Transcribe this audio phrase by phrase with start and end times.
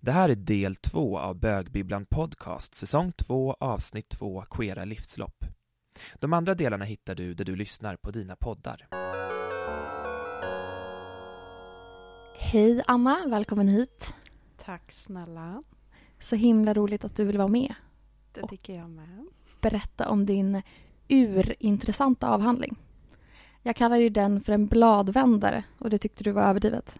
[0.00, 5.44] Det här är del två av Bögbibblan Podcast, säsong två, avsnitt två, Queera livslopp.
[6.14, 8.88] De andra delarna hittar du där du lyssnar på dina poddar.
[12.38, 14.14] Hej Anna, välkommen hit.
[14.56, 15.62] Tack snälla.
[16.18, 17.74] Så himla roligt att du vill vara med.
[18.32, 19.26] Det tycker jag med.
[19.60, 20.62] Berätta om din
[21.08, 22.76] urintressanta avhandling.
[23.62, 26.98] Jag kallar ju den för en bladvändare och det tyckte du var överdrivet.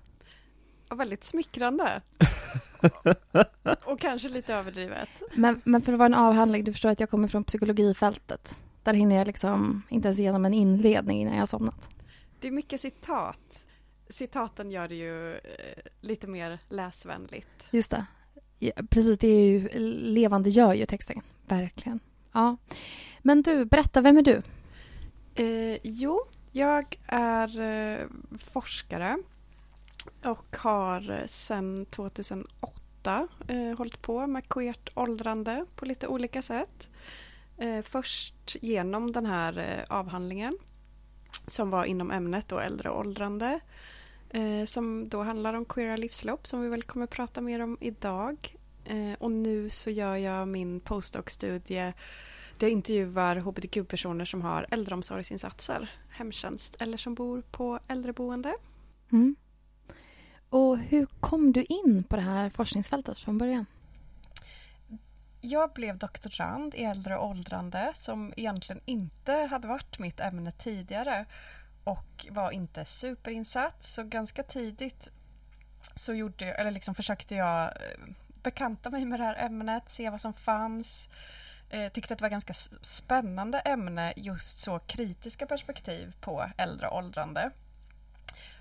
[0.91, 2.03] Och väldigt smickrande.
[3.85, 5.09] och kanske lite överdrivet.
[5.35, 8.55] Men, men för att vara en avhandling, du förstår att jag kommer från psykologifältet.
[8.83, 11.89] Där hinner jag liksom inte ens igenom en inledning innan jag har somnat.
[12.41, 13.65] Det är mycket citat.
[14.09, 15.41] Citaten gör det ju eh,
[16.01, 17.69] lite mer läsvänligt.
[17.71, 18.07] Just det.
[18.59, 19.69] Ja, precis, det är ju
[20.13, 21.21] levande gör ju texten.
[21.47, 22.01] Verkligen.
[22.33, 22.57] Ja.
[23.23, 24.43] Men du, berätta, vem är du?
[25.35, 26.21] Eh, jo,
[26.53, 28.07] jag är eh,
[28.39, 29.19] forskare
[30.25, 36.89] och har eh, sedan 2008 eh, hållit på med queert åldrande på lite olika sätt.
[37.59, 40.59] Eh, först genom den här eh, avhandlingen
[41.47, 43.61] som var inom ämnet då äldre och åldrande
[44.31, 48.57] eh, som då handlar om queera livslopp som vi väl kommer prata mer om idag.
[48.85, 51.93] Eh, och nu så gör jag min postdoc-studie
[52.59, 58.55] där jag intervjuar hbtq-personer som har äldreomsorgsinsatser, hemtjänst eller som bor på äldreboende.
[59.13, 59.37] Mm.
[60.51, 63.67] Och hur kom du in på det här forskningsfältet från början?
[65.41, 71.27] Jag blev doktorand i äldre och åldrande som egentligen inte hade varit mitt ämne tidigare
[71.85, 73.85] och var inte superinsatt.
[73.85, 75.13] Så ganska tidigt
[75.95, 80.11] så gjorde jag, eller liksom försökte jag eh, bekanta mig med det här ämnet, se
[80.11, 81.09] vad som fanns.
[81.71, 86.97] Eh, tyckte att det var ganska spännande ämne, just så kritiska perspektiv på äldre och
[86.97, 87.51] åldrande.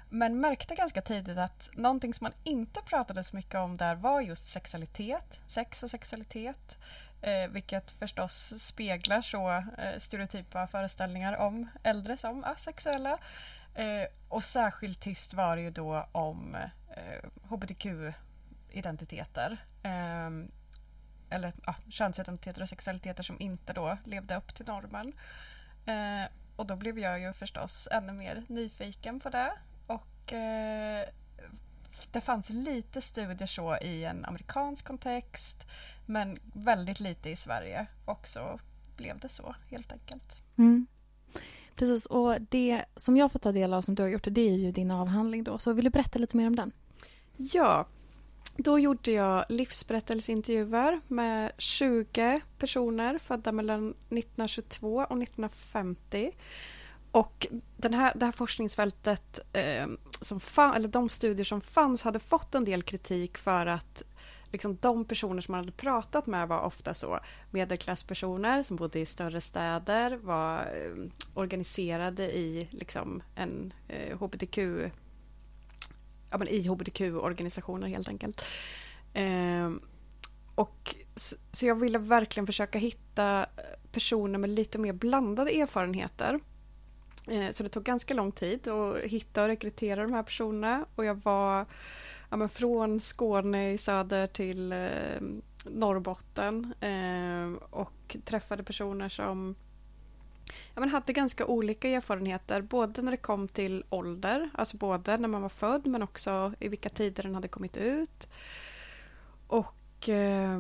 [0.10, 4.22] Men märkte ganska tidigt att någonting som man inte pratade så mycket om där var
[4.22, 6.78] just sexualitet, sex och sexualitet.
[7.22, 9.64] Eh, vilket förstås speglar så eh,
[9.98, 13.18] stereotypa föreställningar om äldre som asexuella.
[13.76, 16.70] Eh, och särskilt tyst var det ju då om eh,
[17.50, 19.58] hbtq-identiteter.
[19.84, 20.30] Eh,
[21.30, 25.14] eller ja, könsidentiteter och sexualiteter som inte då levde upp till normen.
[25.86, 26.24] Eh,
[26.56, 29.52] och då blev jag ju förstås ännu mer nyfiken på det.
[30.34, 31.10] Eh,
[32.12, 35.64] det fanns lite studier så i en amerikansk kontext
[36.06, 38.60] men väldigt lite i Sverige och så
[38.98, 40.36] blev det så helt enkelt.
[40.58, 40.88] Mm.
[41.76, 44.56] Precis, och det som jag får ta del av som du har gjort, det är
[44.56, 45.60] ju din avhandling då.
[45.60, 46.72] Så vill du berätta lite mer om den?
[47.38, 47.88] Ja,
[48.58, 56.32] då gjorde jag livsberättelseintervjuer med 20 personer födda mellan 1922 och 1950.
[57.18, 57.48] Och
[57.78, 59.88] den här, det här forskningsfältet, eh,
[60.22, 64.04] som fan, eller de studier som fanns hade fått en del kritik för att
[64.52, 67.20] liksom, de personer som man hade pratat med var ofta så
[67.52, 74.58] medelklasspersoner som bodde i större städer, var eh, organiserade i liksom, en eh, hbtq
[76.32, 78.46] ja, men i hbtq-organisationer helt enkelt.
[79.14, 79.72] Eh,
[80.56, 83.46] och, så, så jag ville verkligen försöka hitta
[83.92, 86.40] personer med lite mer blandade erfarenheter.
[87.28, 90.86] Eh, så det tog ganska lång tid att hitta och rekrytera de här personerna.
[90.96, 91.66] Och jag var
[92.30, 95.22] ja, men från Skåne i söder till eh,
[95.66, 99.56] Norrbotten eh, och träffade personer som
[100.74, 105.28] ja, men hade ganska olika erfarenheter, både när det kom till ålder, alltså både när
[105.28, 108.28] man var född men också i vilka tider den hade kommit ut.
[109.48, 110.60] Och eh,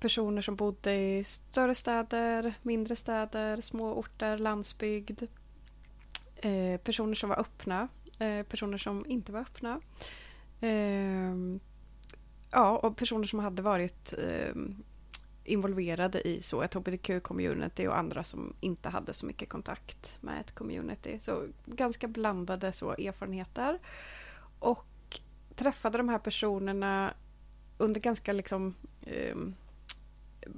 [0.00, 5.22] personer som bodde i större städer, mindre städer, små orter, landsbygd.
[6.36, 9.80] Eh, personer som var öppna, eh, personer som inte var öppna.
[10.60, 11.34] Eh,
[12.50, 14.54] ja, och personer som hade varit eh,
[15.44, 20.54] involverade i så ett hbtq-community och andra som inte hade så mycket kontakt med ett
[20.54, 21.18] community.
[21.20, 23.78] Så ganska blandade så erfarenheter.
[24.58, 25.20] Och
[25.54, 27.14] träffade de här personerna
[27.78, 28.74] under ganska liksom
[29.06, 29.54] ehm,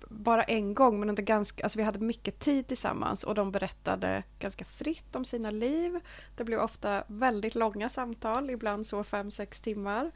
[0.09, 4.23] bara en gång men under ganska, alltså vi hade mycket tid tillsammans och de berättade
[4.39, 6.01] ganska fritt om sina liv.
[6.37, 10.11] Det blev ofta väldigt långa samtal, ibland så fem sex timmar.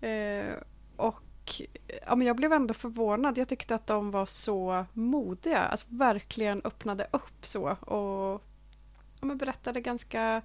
[0.00, 0.54] Eh,
[0.96, 1.22] och
[2.06, 3.38] ja, men jag blev ändå förvånad.
[3.38, 5.58] Jag tyckte att de var så modiga.
[5.58, 7.70] Alltså verkligen öppnade upp så.
[7.70, 8.42] Och
[9.20, 10.42] ja, men berättade ganska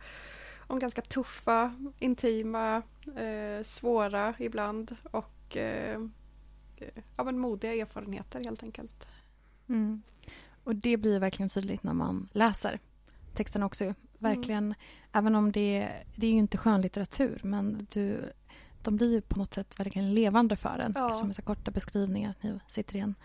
[0.67, 2.81] om ganska tuffa, intima,
[3.15, 5.99] eh, svåra ibland och eh,
[7.15, 9.07] ja, men modiga erfarenheter helt enkelt.
[9.69, 10.01] Mm.
[10.63, 12.79] Och det blir verkligen tydligt när man läser
[13.33, 13.93] texten också.
[14.17, 14.73] Verkligen,
[15.11, 18.31] även om det, det är ju inte skönlitteratur men du
[18.85, 20.93] de blir ju på något sätt verkligen levande för en.
[20.95, 21.15] Ja.
[21.15, 22.33] Som är så korta beskrivningar.
[22.41, 23.15] Ni sitter i en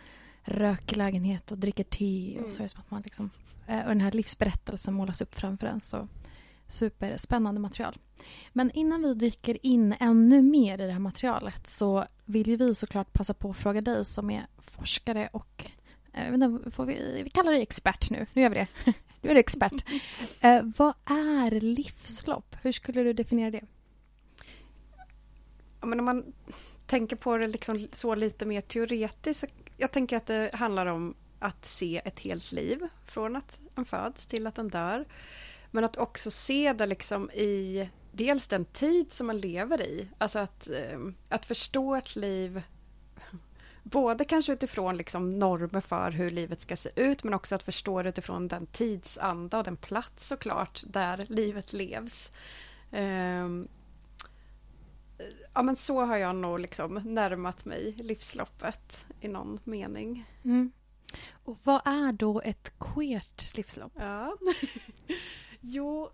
[0.43, 2.33] röklägenhet och dricker te.
[2.33, 2.45] Mm.
[2.45, 3.31] Och, så är det som att man liksom,
[3.67, 5.81] eh, och den här livsberättelsen målas upp framför en.
[5.81, 6.09] Så
[6.71, 7.99] superspännande material.
[8.53, 12.75] Men innan vi dyker in ännu mer i det här materialet så vill ju vi
[12.75, 15.71] såklart passa på att fråga dig som är forskare och
[16.13, 18.27] eh, inte, får vi, vi kallar dig expert nu.
[18.33, 18.67] Nu gör vi det.
[19.23, 19.85] Du är expert.
[20.41, 22.57] Eh, vad är livslopp?
[22.63, 23.65] Hur skulle du definiera det?
[25.81, 26.33] Ja, men om man
[26.87, 29.41] tänker på det liksom så lite mer teoretiskt.
[29.41, 29.47] Så
[29.77, 34.27] jag tänker att det handlar om att se ett helt liv från att en föds
[34.27, 35.05] till att en dör.
[35.71, 40.09] Men att också se det liksom i dels den tid som man lever i.
[40.19, 42.63] Alltså att, eh, att förstå ett liv
[43.83, 48.03] både kanske utifrån liksom normer för hur livet ska se ut men också att förstå
[48.03, 52.33] det utifrån den tidsanda och den plats såklart där livet levs.
[52.93, 53.69] Ehm,
[55.55, 60.27] Ja men så har jag nog liksom närmat mig livsloppet i någon mening.
[60.45, 60.73] Mm.
[61.45, 63.93] Och vad är då ett queert livslopp?
[63.97, 64.37] Ja.
[65.61, 66.11] jo.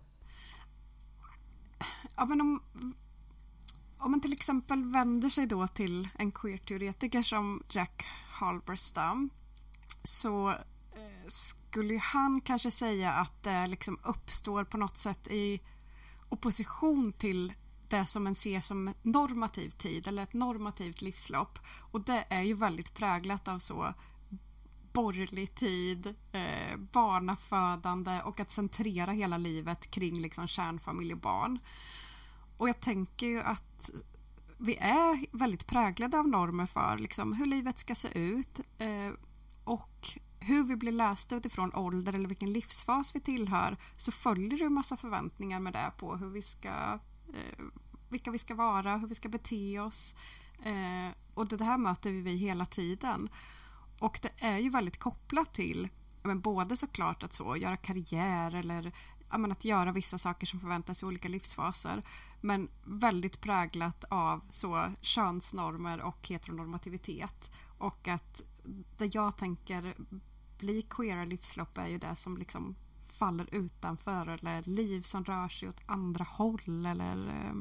[2.15, 2.61] Ja men om,
[3.97, 9.29] om man till exempel vänder sig då till en queer-teoretiker som Jack Halberstam
[10.03, 15.61] så eh, skulle ju han kanske säga att det liksom uppstår på något sätt i
[16.29, 17.53] opposition till
[17.89, 21.59] det som man ser som normativ tid eller ett normativt livslopp.
[21.91, 23.93] Och det är ju väldigt präglat av så
[24.97, 31.59] borgerlig tid, eh, barnafödande och att centrera hela livet kring liksom kärnfamilj och barn.
[32.57, 33.91] Och jag tänker ju att
[34.57, 39.13] vi är väldigt präglade av normer för liksom, hur livet ska se ut eh,
[39.63, 40.09] och
[40.39, 44.73] hur vi blir lästa utifrån ålder eller vilken livsfas vi tillhör så följer det en
[44.73, 46.99] massa förväntningar med det på hur vi ska
[47.33, 47.63] eh,
[48.09, 50.15] vilka vi ska vara, hur vi ska bete oss.
[50.63, 53.29] Eh, och det här möter vi hela tiden.
[53.99, 55.89] Och det är ju väldigt kopplat till
[56.27, 58.91] men både såklart att så, göra karriär eller
[59.37, 62.01] men, att göra vissa saker som förväntas i olika livsfaser.
[62.41, 67.51] Men väldigt präglat av så könsnormer och heteronormativitet.
[67.77, 68.41] Och att
[68.97, 69.95] det jag tänker
[70.57, 72.75] bli queera livslopp är ju det som liksom
[73.07, 77.53] faller utanför eller liv som rör sig åt andra håll eller eh,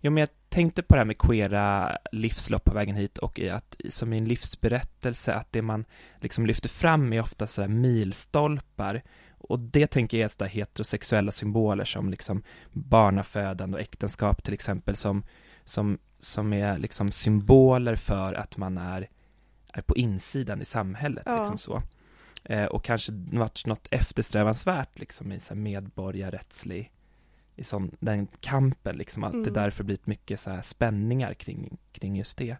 [0.00, 3.50] Jo, men jag tänkte på det här med queera livslopp på vägen hit och i
[3.50, 5.84] att, som i en livsberättelse, att det man
[6.20, 9.02] liksom lyfter fram är ofta så här milstolpar
[9.48, 12.42] och det tänker jag är så heterosexuella symboler som liksom
[12.72, 15.24] barnafödande och äktenskap till exempel som,
[15.64, 19.08] som, som är liksom symboler för att man är,
[19.72, 21.38] är på insidan i samhället, Ja.
[21.38, 21.82] liksom så.
[22.44, 26.90] Eh, och kanske varit något eftersträvansvärt liksom i så här medborgarrättslig
[27.56, 29.44] i sån, den kampen liksom, att Mm.
[29.44, 32.56] det därför blivit mycket så spänningar kring, kring just det.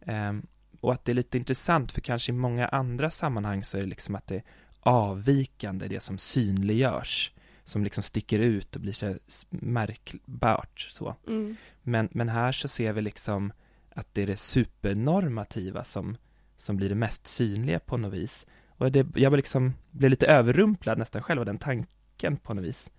[0.00, 0.46] Ehm,
[0.80, 3.86] och att det är lite intressant för kanske i många andra sammanhang så är det
[3.86, 4.42] liksom att det är
[4.80, 7.32] avvikande, det som synliggörs,
[7.64, 9.14] som liksom sticker ut och blir så
[9.50, 11.16] märkbart så.
[11.26, 11.56] mm.
[11.82, 13.52] Men, men här så ser vi liksom
[13.94, 16.16] att det är det supernormativa som,
[16.56, 18.46] som blir det mest synliga på något vis.
[18.68, 22.64] Och det, jag var liksom, blev lite överrumplad nästan själv av den tanken på något
[22.64, 22.90] vis.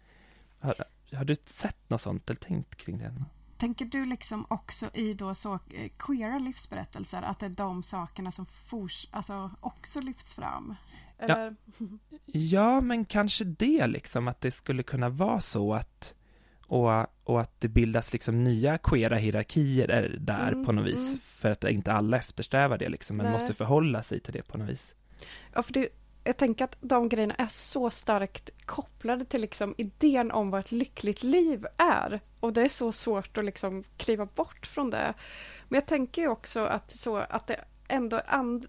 [1.13, 3.13] Har, du sett något sånt eller tänkt kring det?
[3.57, 8.31] Tänker du liksom också i då så eh, queera livsberättelser att det är de sakerna
[8.31, 10.75] som fors, alltså också lyfts fram?
[11.17, 11.55] Eller?
[12.25, 16.13] Ja, men kanske det liksom, att det skulle kunna vara så att
[16.67, 21.07] och, och att det bildas liksom nya queera hierarkier är där Mm, på något vis,
[21.07, 21.19] mm.
[21.19, 23.33] för att inte alla eftersträvar det liksom, men Nej.
[23.33, 24.95] måste förhålla sig till det på något vis.
[25.53, 25.89] Ja, för det,
[26.27, 30.71] jag tänker att de grejerna är så starkt kopplade till liksom idén om vad ett
[30.71, 32.19] lyckligt liv är.
[32.39, 35.13] Och det är så svårt att liksom kliva bort från det.
[35.67, 38.65] Men jag tänker också att, så, att det ändå and,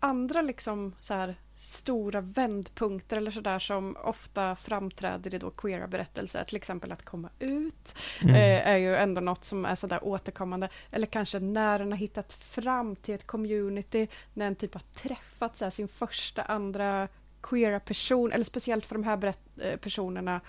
[0.00, 6.44] andra liksom så här stora vändpunkter eller sådär som ofta framträder i då queera berättelser,
[6.44, 8.34] till exempel att komma ut, Mm.
[8.34, 10.68] eh, är ju ändå något som är sådär återkommande.
[10.90, 15.56] Eller kanske när en har hittat fram till ett community, när en typ har träffat
[15.56, 17.08] så här, sin första, andra
[17.42, 20.40] queera person, eller speciellt för de här eh, personerna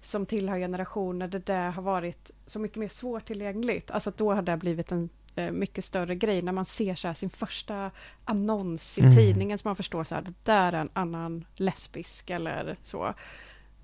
[0.00, 3.90] som tillhör generationer där det har varit så mycket mer svårtillgängligt.
[3.90, 5.08] Alltså då har det blivit en
[5.52, 7.90] mycket större grej när man ser så här sin första
[8.24, 9.16] annons i Mm.
[9.16, 13.14] tidningen som man förstår så här, det där är en annan lesbisk eller så.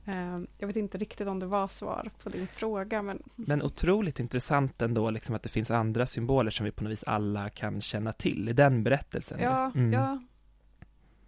[0.04, 4.20] Eh, Jag vet inte riktigt om det var svar på din fråga men Men otroligt
[4.20, 7.80] intressant ändå, liksom att det finns andra symboler som vi på något vis alla kan
[7.80, 9.40] känna till i den berättelsen.
[9.40, 9.92] ja, Mm.
[9.92, 10.20] ja,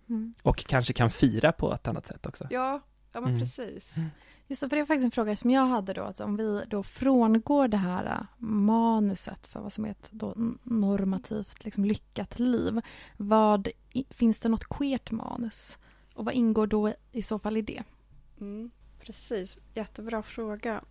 [0.08, 0.34] Mm.
[0.42, 2.46] Och kanske kan fira på ett annat sätt också.
[2.50, 2.80] ja,
[3.14, 3.40] Ja, men Mm.
[3.40, 3.94] precis.
[4.52, 6.02] Just det, för det är faktiskt en fråga som jag hade då.
[6.02, 10.34] Att om vi då frångår det här äh, manuset för vad som är ett då
[10.62, 12.80] normativt liksom, lyckat liv.
[13.16, 13.68] Vad,
[14.10, 15.78] finns det något queert manus?
[16.14, 17.82] Och vad ingår då i så fall i det?
[18.40, 20.84] Mm, precis, jättebra fråga.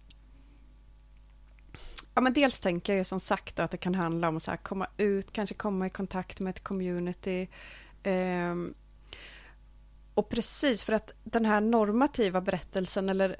[2.13, 4.51] Ja, men dels tänker jag ju som sagt att det kan handla om att så
[4.51, 7.47] här komma ut, kanske komma i kontakt med ett community.
[8.03, 8.55] eh,
[10.21, 13.35] och precis för att den här normativa berättelsen eller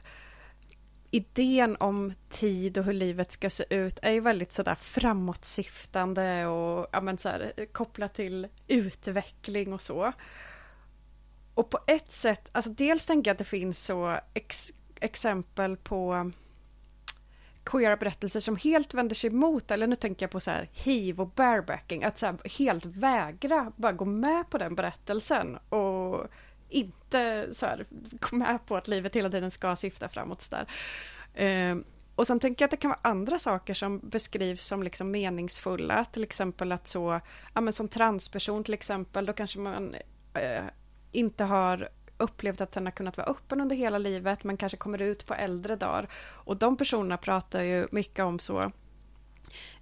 [1.11, 6.87] idén om tid och hur livet ska se ut är ju väldigt sådär framåtsyftande och
[6.91, 10.13] ja, men så här, kopplat till utveckling och så.
[11.53, 16.31] Och på ett sätt, alltså dels tänker jag att det finns så ex, exempel på
[17.63, 21.21] queera berättelser som helt vänder sig emot, eller nu tänker jag på så här hiv
[21.21, 26.27] och barebacking, att så här helt vägra bara gå med på den berättelsen och
[26.71, 30.65] inte så här gå med på att livet hela tiden ska syfta framåt så där.
[31.35, 31.83] Ehm,
[32.15, 36.05] och sen tänker jag att det kan vara andra saker som beskrivs som liksom meningsfulla,
[36.05, 37.19] till exempel att så,
[37.53, 39.95] ja men som transperson till exempel, då kanske man
[40.33, 40.63] eh,
[41.11, 45.01] inte har upplevt att den har kunnat vara öppen under hela livet men kanske kommer
[45.01, 46.09] ut på äldre dagar.
[46.23, 48.71] Och de personerna pratar ju mycket om så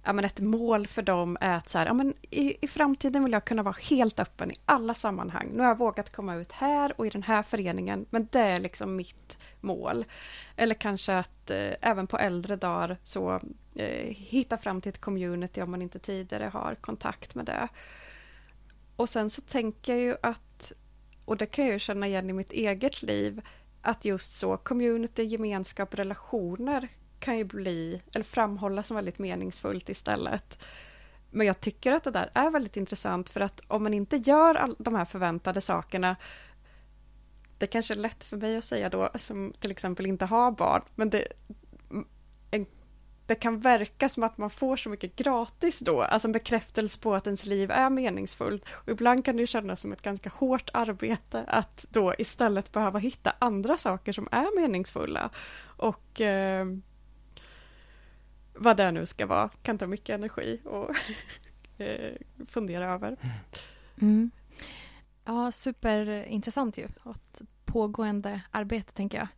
[0.04, 3.24] Ja, men ett mål för dem är att så här, ja, men i, i framtiden
[3.24, 5.48] vill jag kunna vara helt öppen i alla sammanhang.
[5.52, 8.60] Nu har jag vågat komma ut här och i den här föreningen, men det är
[8.60, 10.04] liksom mitt mål.
[10.56, 13.40] Eller kanske att eh, även på äldre dagar så
[13.74, 17.68] eh, hitta fram till ett community om man inte tidigare har kontakt med det.
[18.96, 20.72] Och sen så tänker jag ju att
[21.24, 23.40] och det kan jag ju känna igen i mitt eget liv,
[23.82, 26.88] att just så community, gemenskap, relationer
[27.20, 30.58] kan ju bli, eller framhållas som väldigt meningsfullt istället.
[31.30, 34.54] Men jag tycker att det där är väldigt intressant för att om man inte gör
[34.54, 36.16] all, de här förväntade sakerna
[37.58, 40.82] det kanske är lätt för mig att säga då, som till exempel inte har barn,
[40.94, 41.24] men det,
[42.50, 42.66] en,
[43.26, 47.14] det kan verka som att man får så mycket gratis då, alltså en bekräftelse på
[47.14, 48.64] att ens liv är meningsfullt.
[48.72, 52.98] Och ibland kan det ju kännas som ett ganska hårt arbete att då istället behöva
[52.98, 55.30] hitta andra saker som är meningsfulla.
[55.62, 56.66] Och eh,
[58.60, 60.90] vad det nu ska vara, kan ta mycket energi och
[61.78, 62.14] eh,
[62.46, 63.16] fundera över.
[64.00, 64.30] Mm.
[65.24, 66.88] Ja, superintressant ju.
[67.02, 69.28] Och ett pågående arbete, tänker jag.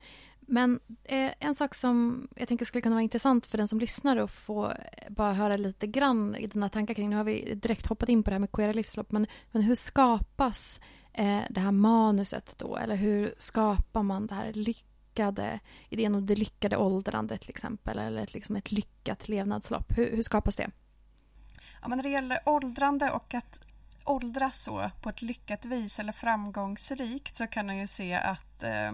[0.41, 4.17] Men eh, en sak som jag tänker skulle kunna vara intressant för den som lyssnar
[4.17, 4.75] och få eh,
[5.11, 7.11] bara höra lite grann i dina tankar kring.
[7.11, 9.75] Nu har vi direkt hoppat in på det här med queera livslopp, men, men hur
[9.75, 10.81] skapas
[11.13, 12.77] eh, det här manuset då?
[12.77, 14.53] Eller hur skapar man det här
[15.13, 19.99] lyckade, idén om det lyckade åldrandet till exempel, eller ett, liksom ett lyckat levnadslopp?
[19.99, 20.71] Hur, hur skapas det?
[21.83, 23.67] Ja, men när det gäller åldrande och att
[24.05, 28.93] åldras så på ett lyckat vis eller framgångsrikt så kan man ju se att eh,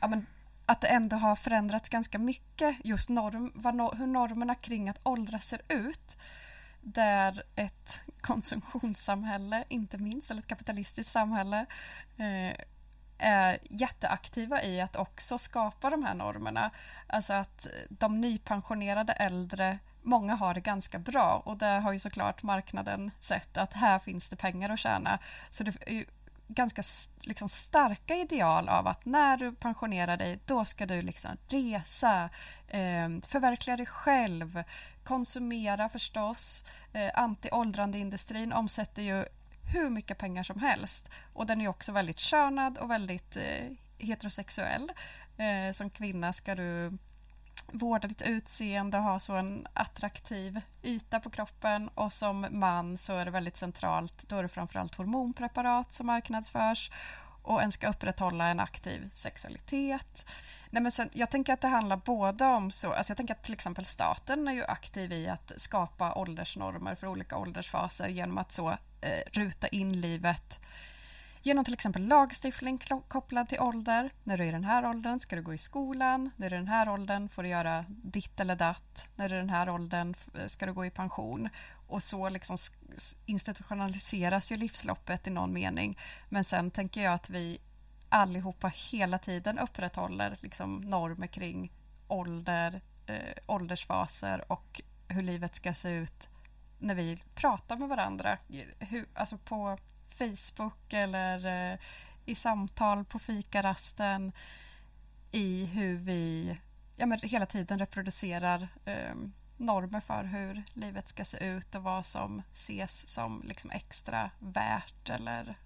[0.00, 0.26] ja, men,
[0.66, 5.46] att det ändå har förändrats ganska mycket just norm, vad, hur normerna kring att åldras
[5.46, 6.16] ser ut.
[6.80, 11.66] Där ett konsumtionssamhälle, inte minst, eller ett kapitalistiskt samhälle
[12.16, 12.64] eh,
[13.18, 16.70] är jätteaktiva i att också skapa de här normerna.
[17.06, 22.42] Alltså att de nypensionerade äldre, många har det ganska bra och där har ju såklart
[22.42, 25.18] marknaden sett att här finns det pengar att tjäna.
[25.50, 26.06] Så det är ju
[26.48, 26.82] ganska
[27.20, 32.30] liksom, starka ideal av att när du pensionerar dig då ska du liksom resa,
[32.68, 34.62] eh, förverkliga dig själv,
[35.04, 36.64] konsumera förstås.
[36.92, 39.24] Eh, Anti-åldrandeindustrin omsätter ju
[39.72, 44.92] hur mycket pengar som helst och den är också väldigt könad och väldigt eh, heterosexuell.
[45.36, 46.98] Eh, som kvinna ska du
[47.72, 53.12] vårda ditt utseende och ha så en attraktiv yta på kroppen och som man så
[53.12, 56.90] är det väldigt centralt, då är det framförallt hormonpreparat som marknadsförs
[57.42, 60.24] och en ska upprätthålla en aktiv sexualitet.
[60.70, 63.42] Nej, men sen, jag tänker att det handlar både om så, alltså jag tänker att
[63.42, 68.52] till exempel staten är ju aktiv i att skapa åldersnormer för olika åldersfaser genom att
[68.52, 70.60] så Eh, ruta in livet
[71.42, 72.78] genom till exempel lagstiftning
[73.08, 74.10] kopplad till ålder.
[74.24, 76.30] När du är i den här åldern ska du gå i skolan.
[76.36, 79.08] När du är i den här åldern får du göra ditt eller datt.
[79.16, 81.48] När du är i den här åldern eh, ska du gå i pension.
[81.88, 82.56] Och så liksom
[83.26, 85.98] institutionaliseras ju livsloppet i någon mening.
[86.28, 87.58] Men sen tänker jag att vi
[88.08, 91.72] allihopa hela tiden upprätthåller liksom normer kring
[92.08, 96.28] ålder, eh, åldersfaser och hur livet ska se ut
[96.78, 98.38] när vi pratar med varandra.
[98.78, 101.78] Hur, alltså på Facebook eller eh,
[102.24, 104.32] i samtal på fikarasten
[105.32, 106.56] i hur vi
[106.96, 109.14] ja, men hela tiden reproducerar eh,
[109.56, 115.10] normer för hur livet ska se ut och vad som ses som liksom extra värt
[115.10, 115.58] eller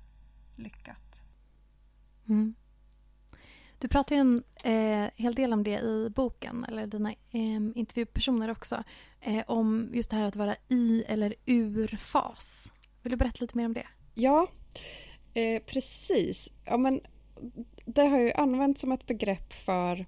[0.57, 1.23] lyckat.
[2.28, 2.54] Mm.
[3.82, 8.50] Du pratar ju en eh, hel del om det i boken, eller dina eh, intervjupersoner
[8.50, 8.84] också.
[9.20, 12.70] Eh, om just det här att vara i eller ur fas.
[13.02, 13.86] Vill du berätta lite mer om det?
[14.14, 14.46] Ja,
[15.34, 16.52] eh, precis.
[16.64, 17.00] Ja, men
[17.84, 20.06] det har ju använts som ett begrepp för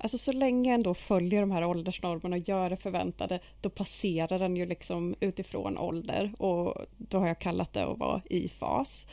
[0.00, 4.56] Alltså så länge ändå följer de här åldersnormerna och gör det förväntade då passerar den
[4.56, 9.06] ju liksom utifrån ålder och då har jag kallat det att vara i fas.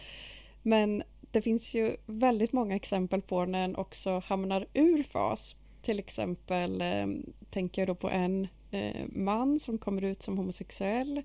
[0.62, 1.04] Men
[1.36, 5.56] det finns ju väldigt många exempel på när en också hamnar ur fas.
[5.82, 7.08] Till exempel eh,
[7.50, 11.22] tänker jag då på en eh, man som kommer ut som homosexuell.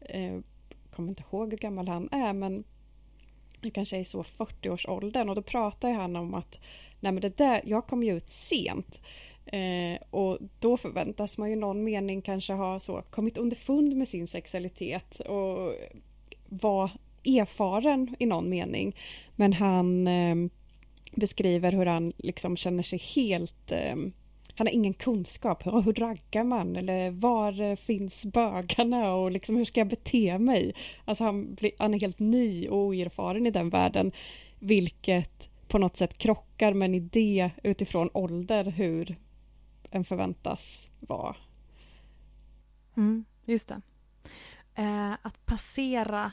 [0.00, 0.38] Eh,
[0.94, 2.64] kommer inte ihåg hur gammal han är men
[3.60, 6.60] han kanske är i så 40-årsåldern och då pratar han om att
[7.00, 9.00] nej men det där, jag kom ju ut sent.
[9.46, 14.26] Eh, och då förväntas man ju någon mening kanske ha så kommit underfund med sin
[14.26, 15.74] sexualitet och
[16.48, 16.90] vara
[17.24, 18.96] erfaren i någon mening.
[19.36, 20.36] Men han eh,
[21.12, 23.96] beskriver hur han liksom känner sig helt eh,
[24.56, 25.66] han har ingen kunskap.
[25.66, 26.76] Hur raggar man?
[26.76, 29.14] Eller var eh, finns bögarna?
[29.14, 30.74] Och liksom, hur ska jag bete mig?
[31.04, 34.12] Alltså han, blir, han är helt ny och oerfaren i den världen.
[34.58, 39.16] Vilket på något sätt krockar med en idé utifrån ålder hur
[39.90, 41.36] en förväntas vara.
[42.96, 43.80] Mm, just det.
[44.74, 46.32] Eh, att passera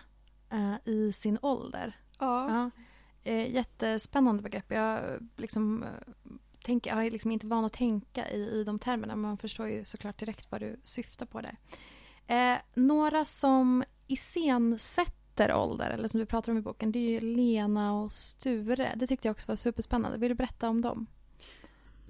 [0.52, 1.98] eh, i sin ålder.
[2.20, 2.50] Ja.
[2.50, 2.72] ja.
[3.24, 4.72] Eh, jättespännande begrepp.
[4.72, 5.00] Jag,
[5.38, 5.90] liksom, eh,
[6.64, 9.68] tänker, jag är liksom inte van att tänka i, i de termerna men man förstår
[9.68, 11.58] ju såklart direkt vad du syftar på där.
[12.28, 17.20] Eh, några som iscensätter ålder, eller som du pratar om i boken, det är ju
[17.20, 18.94] Lena och Sture.
[18.96, 20.18] Det tyckte jag också var superspännande.
[20.18, 21.08] Vill du berätta om dem?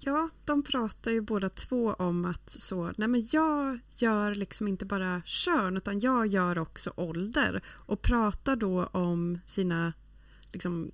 [0.01, 4.85] Ja, de pratar ju båda två om att så, nej men jag gör liksom inte
[4.85, 9.93] bara kön utan jag gör också ålder och pratar då om sina
[10.51, 10.91] liksom,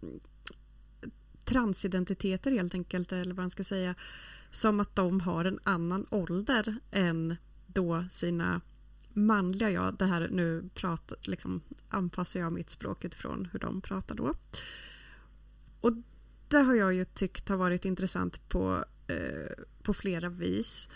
[1.43, 3.95] transidentiteter helt enkelt eller vad man ska säga
[4.51, 7.35] som att de har en annan ålder än
[7.67, 8.61] då sina
[9.13, 9.95] manliga jag.
[9.97, 14.33] Det här nu pratar, liksom, anpassar jag mitt språk utifrån hur de pratar då.
[15.81, 15.91] Och
[16.47, 20.89] det har jag ju tyckt har varit intressant på Eh, på flera vis.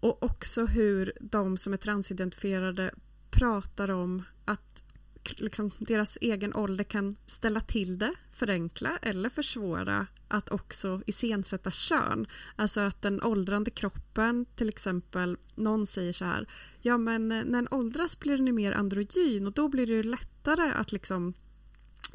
[0.00, 2.94] Och också hur de som är transidentifierade
[3.30, 4.84] pratar om att
[5.30, 12.26] liksom, deras egen ålder kan ställa till det, förenkla eller försvåra att också iscensätta kön.
[12.56, 16.48] Alltså att den åldrande kroppen, till exempel, någon säger så här,
[16.80, 20.72] ja men eh, när den åldras blir den mer androgyn och då blir det lättare
[20.72, 21.34] att liksom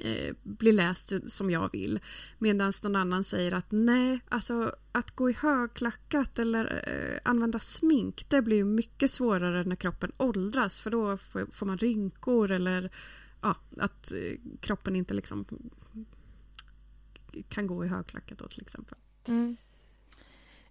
[0.03, 1.99] eh, blir läst som jag vill.
[2.37, 8.25] Medan någon annan säger att nej, alltså att gå i högklackat eller eh, använda smink
[8.29, 12.91] det blir mycket svårare när kroppen åldras för då får, får man rynkor eller
[13.41, 15.45] ja, att eh, kroppen inte liksom
[17.49, 18.97] kan gå i högklackat då till exempel.
[19.25, 19.57] Mm.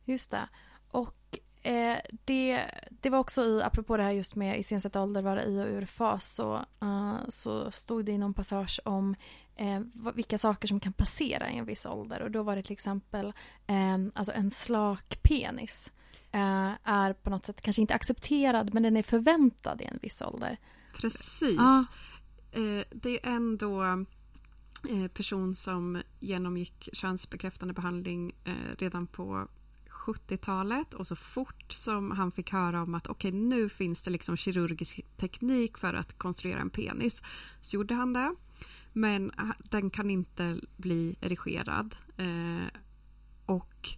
[0.05, 0.49] Just det.
[0.91, 2.65] Och Eh, det,
[3.01, 5.87] det var också i, apropå det här just med iscensatt ålder, vara i och ur
[5.87, 9.15] fas, så, uh, så stod det i någon passage om
[9.57, 9.81] eh,
[10.15, 12.23] vilka saker som kan passera i en viss ålder.
[12.23, 13.33] Och då var det till exempel
[13.67, 15.93] eh, alltså en slak penis.
[16.33, 20.23] Eh, är på något sätt kanske inte accepterad, men den är förväntad i en viss
[20.23, 20.59] ålder.
[20.95, 21.59] Precis.
[21.59, 21.85] Ah.
[22.91, 24.05] det är ändå
[25.15, 28.35] person som genomgick könsbekräftande behandling
[28.79, 29.49] redan på
[30.07, 34.11] 70-talet och så fort som han fick höra om att okej okay, nu finns det
[34.11, 37.23] liksom kirurgisk teknik för att konstruera en penis
[37.61, 38.35] så gjorde han det.
[38.93, 41.97] Men eh, den kan inte bli erigerad.
[42.17, 42.67] Eh,
[43.47, 43.89] och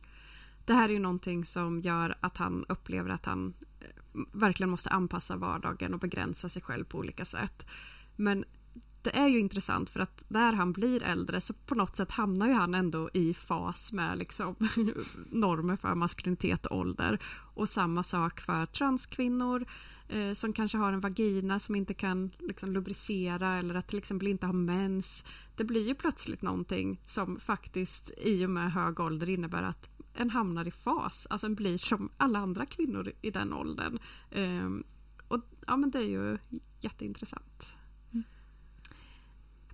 [0.64, 3.86] det här är ju någonting som gör att han upplever att han eh,
[4.32, 7.66] verkligen måste anpassa vardagen och begränsa sig själv på olika sätt.
[8.16, 8.44] Men
[9.08, 12.46] det är ju intressant för att när han blir äldre så på något sätt hamnar
[12.46, 14.56] ju han ändå i fas med liksom
[15.30, 17.18] normer för maskulinitet och ålder.
[17.54, 19.66] Och samma sak för transkvinnor
[20.08, 24.28] eh, som kanske har en vagina som inte kan liksom, lubricera eller att till exempel
[24.28, 25.24] inte ha mens.
[25.56, 30.30] Det blir ju plötsligt någonting som faktiskt i och med hög ålder innebär att en
[30.30, 33.98] hamnar i fas, alltså en blir som alla andra kvinnor i den åldern.
[34.30, 34.70] Eh,
[35.28, 36.38] och ja, men det är ju
[36.80, 37.77] jätteintressant.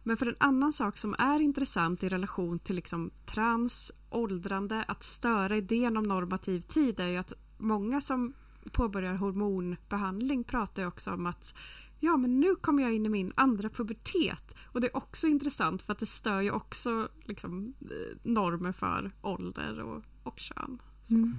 [0.07, 5.05] Men för en annan sak som är intressant i relation till liksom trans, åldrande, att
[5.05, 8.33] störa idén om normativ tid är ju att många som
[8.73, 11.55] påbörjar hormonbehandling pratar ju också om att
[12.01, 15.83] ja men nu kommer jag in i min andra pubertet och det är också intressant
[15.83, 20.83] för att det stör ju också liksom, eh, normer för ålder och, och kön.
[21.11, 21.39] Mm.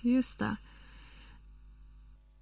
[0.00, 0.56] Just det.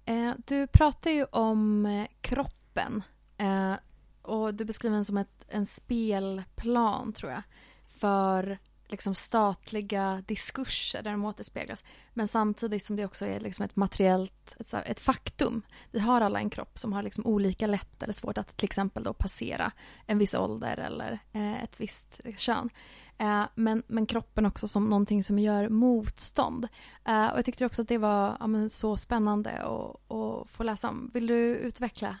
[0.05, 3.03] Eh, du pratar ju om eh, kroppen
[3.37, 3.73] eh,
[4.21, 7.41] och du beskriver den som ett, en spelplan, tror jag,
[7.87, 8.57] för
[8.91, 11.83] liksom statliga diskurser där de återspeglas.
[12.13, 15.61] Men samtidigt som det också är liksom ett materiellt, ett, ett faktum.
[15.91, 19.03] Vi har alla en kropp som har liksom olika lätt eller svårt att till exempel
[19.03, 19.71] då passera
[20.05, 22.69] en viss ålder eller eh, ett visst kön.
[23.17, 26.67] Eh, men, men kroppen också som någonting som gör motstånd.
[27.05, 30.89] Eh, och jag tyckte också att det var ja, så spännande att, att få läsa
[30.89, 31.11] om.
[31.13, 32.17] Vill du utveckla?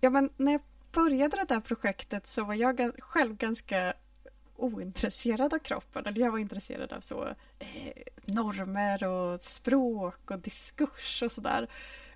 [0.00, 0.60] Ja, men när jag
[0.92, 3.94] började det där projektet så var jag själv ganska
[4.56, 6.06] ointresserad av kroppen.
[6.06, 7.24] Eller jag var intresserad av så
[7.58, 7.92] eh,
[8.24, 11.68] normer och språk och diskurs och sådär.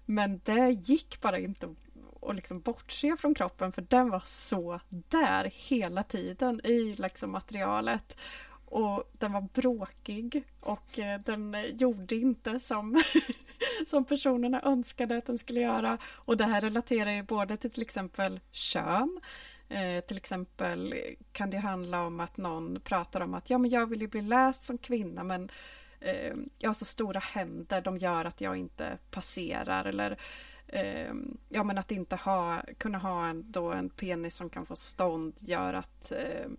[0.04, 1.74] Men det gick bara inte
[2.22, 8.16] att liksom bortse från kroppen för den var så där hela tiden i liksom materialet.
[8.66, 12.92] Och den var bråkig och eh, den gjorde inte som,
[13.86, 15.98] som personerna önskade att den skulle göra.
[16.14, 19.20] Och det här relaterar ju både till till exempel kön
[19.68, 20.94] Eh, till exempel
[21.32, 24.22] kan det handla om att någon pratar om att ja, men jag vill ju bli
[24.22, 25.50] läst som kvinna men
[26.00, 29.84] eh, jag har så stora händer, de gör att jag inte passerar.
[29.84, 30.18] Eller
[30.66, 31.12] eh,
[31.48, 35.34] ja, men att inte ha, kunna ha en, då en penis som kan få stånd
[35.38, 36.50] gör att eh,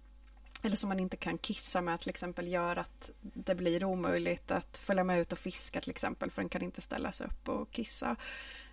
[0.65, 4.77] eller som man inte kan kissa med till exempel gör att det blir omöjligt att
[4.77, 7.71] följa med ut och fiska till exempel för den kan inte ställa sig upp och
[7.71, 8.15] kissa.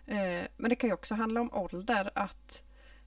[0.06, 2.62] Eh, men det kan ju också handla om ålder att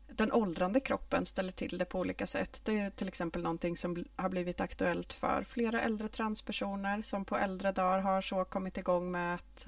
[0.07, 2.61] den åldrande kroppen ställer till det på olika sätt.
[2.63, 7.37] Det är till exempel någonting som har blivit aktuellt för flera äldre transpersoner som på
[7.37, 9.67] äldre dagar har så kommit igång med att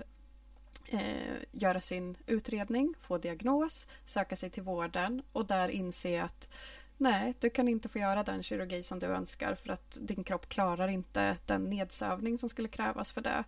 [0.86, 6.50] eh, göra sin utredning, få diagnos, söka sig till vården och där inse att
[6.98, 10.50] nej, du kan inte få göra den kirurgi som du önskar för att din kropp
[10.50, 13.44] klarar inte den nedsövning som skulle krävas för det.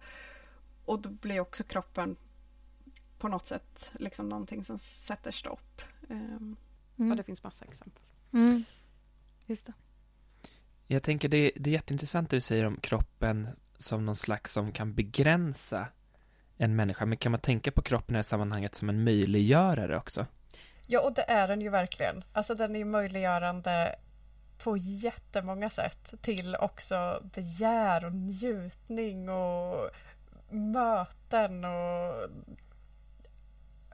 [0.85, 2.15] Och då blir också kroppen
[3.19, 5.81] på något sätt liksom någonting som sätter stopp.
[6.09, 6.57] Um,
[6.99, 7.11] Mm.
[7.11, 8.03] Och det finns massa exempel.
[8.33, 8.63] Mm.
[9.45, 9.73] Just det.
[10.87, 14.71] Jag tänker det, det är jätteintressant det du säger om kroppen som någon slags som
[14.71, 15.87] kan begränsa
[16.57, 17.05] en människa.
[17.05, 20.25] Men kan man tänka på kroppen i det här sammanhanget som en möjliggörare också?
[20.91, 22.23] Ja, och det är den ju verkligen.
[22.33, 23.95] Alltså den är ju möjliggörande
[24.57, 29.89] på jättemånga sätt till också begär och njutning och
[30.49, 32.29] möten och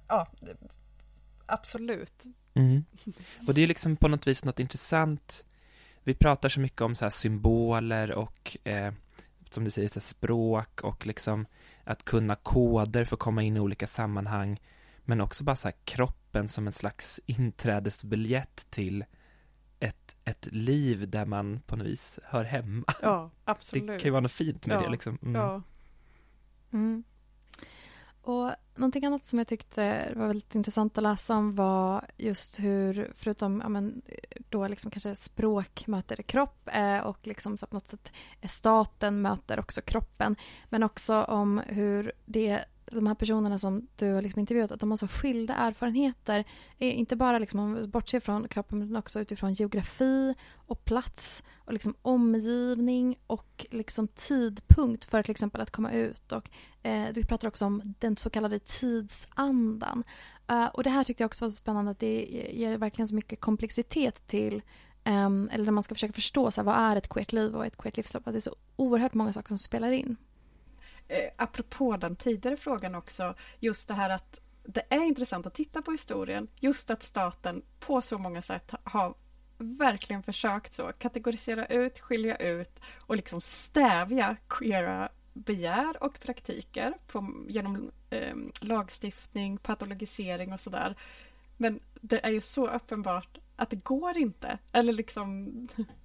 [0.08, 0.27] ja,
[1.45, 2.23] absolut.
[2.53, 2.86] Mm.
[3.47, 5.45] Och det är liksom på något vis något intressant.
[6.03, 8.93] Vi pratar så mycket om så symboler och eh,
[9.49, 11.45] som du säger, så språk och liksom
[11.84, 14.60] att kunna koder för att komma in i olika sammanhang.
[15.06, 19.06] Men också bara så kroppen som en slags inträdesbiljett till
[19.80, 22.86] ett, ett liv där man på något vis hör hemma.
[23.02, 23.88] Ja, absolut.
[23.88, 25.18] Det kan ju vara något fint med ja, det liksom.
[25.22, 25.41] Mm.
[25.41, 25.62] Ja.
[26.74, 27.04] Mm.
[28.22, 33.13] Och någonting annat som jag tyckte var väldigt intressant att läsa om var just hur,
[33.15, 34.02] förutom ja, men,
[34.50, 38.12] då liksom kanske språk möter kropp eh, och liksom så på något sätt
[38.44, 40.36] staten möter också kroppen,
[40.70, 44.89] men också om hur det de här personerna som du har liksom intervjuat, att de
[44.89, 46.39] har så skilda erfarenheter.
[46.77, 51.43] Eh, inte bara liksom, om man bortser från kroppen, men också utifrån geografi och plats
[51.58, 56.31] och liksom omgivning och liksom tidpunkt för till exempel att komma ut.
[56.31, 56.49] Och,
[56.84, 60.03] eh, du pratar också om den så kallade tidsandan.
[60.51, 63.15] Uh, och det här tyckte jag också var så spännande att det ger verkligen så
[63.15, 64.62] mycket komplexitet till
[65.05, 67.65] um, eller när man ska försöka förstå så här, vad är ett queert liv och
[67.65, 68.27] ett queert livslopp.
[68.27, 70.17] Att det är så oerhört många saker som spelar in
[71.08, 75.82] eh, apropå den tidigare frågan också, just det här att det är intressant att titta
[75.82, 79.15] på historien, just att staten på så många sätt har
[79.58, 87.46] verkligen försökt så kategorisera ut, skilja ut och liksom stävja queera begär och praktiker på,
[87.48, 90.96] genom eh, lagstiftning, patologisering och sådär.
[91.58, 94.58] Men det är ju så uppenbart att det går inte.
[94.72, 95.48] Eller liksom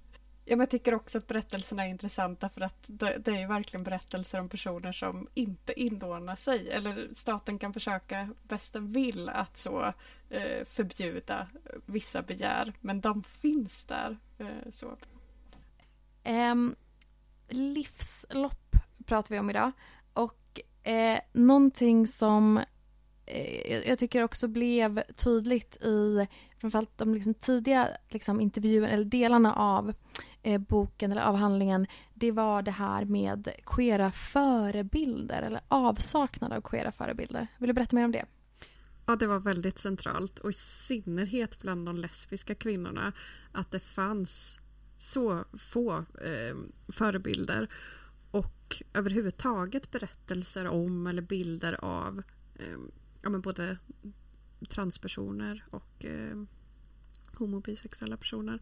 [0.51, 3.83] Ja, men jag tycker också att berättelserna är intressanta för att det, det är verkligen
[3.83, 6.69] berättelser om personer som inte inordnar sig.
[6.69, 9.93] Eller staten kan försöka bäst den vill att så
[10.29, 11.47] eh, förbjuda
[11.85, 12.73] vissa begär.
[12.81, 14.17] Men de finns där.
[14.37, 14.97] Eh, så.
[16.25, 16.75] Um,
[17.49, 19.71] livslopp pratar vi om idag.
[20.13, 22.57] Och eh, någonting som
[23.25, 26.27] eh, jag tycker också blev tydligt i
[26.61, 29.93] framförallt de liksom tidiga liksom, intervjuerna eller delarna av
[30.43, 36.91] eh, boken eller avhandlingen det var det här med queera förebilder eller avsaknad av queera
[36.91, 37.47] förebilder.
[37.57, 38.25] Vill du berätta mer om det?
[39.05, 43.13] Ja, det var väldigt centralt och i synnerhet bland de lesbiska kvinnorna
[43.51, 44.59] att det fanns
[44.97, 47.69] så få eh, förebilder
[48.31, 52.23] och överhuvudtaget berättelser om eller bilder av
[52.55, 52.77] eh,
[53.21, 53.77] ja, men både
[54.69, 56.43] transpersoner och eh,
[57.33, 58.61] homobisexuella personer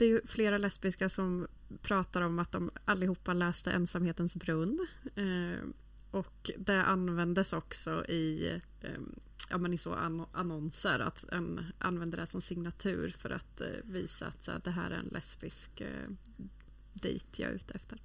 [0.00, 1.46] det är ju flera lesbiska som
[1.82, 4.86] pratar om att de allihopa läste Ensamhetens brunn.
[5.14, 5.68] Eh,
[6.10, 8.48] och det användes också i,
[8.80, 8.90] eh,
[9.50, 9.94] ja, men i så
[10.32, 14.90] annonser, att en använder det som signatur för att eh, visa att så, det här
[14.90, 16.10] är en lesbisk eh,
[16.92, 17.98] dejt jag är ute efter.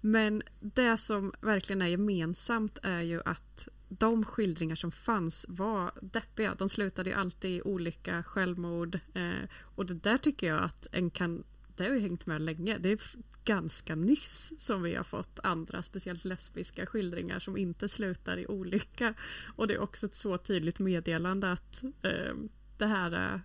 [0.00, 6.54] Men det som verkligen är gemensamt är ju att de skildringar som fanns var deppiga.
[6.58, 8.98] De slutade ju alltid i olycka, självmord.
[9.14, 11.44] Eh, och det där tycker jag att en kan...
[11.76, 12.78] Det har ju hängt med länge.
[12.78, 13.00] Det är
[13.44, 19.14] ganska nyss som vi har fått andra, speciellt lesbiska skildringar som inte slutar i olycka.
[19.56, 22.34] Och det är också ett så tydligt meddelande att eh,
[22.78, 23.40] det här eh,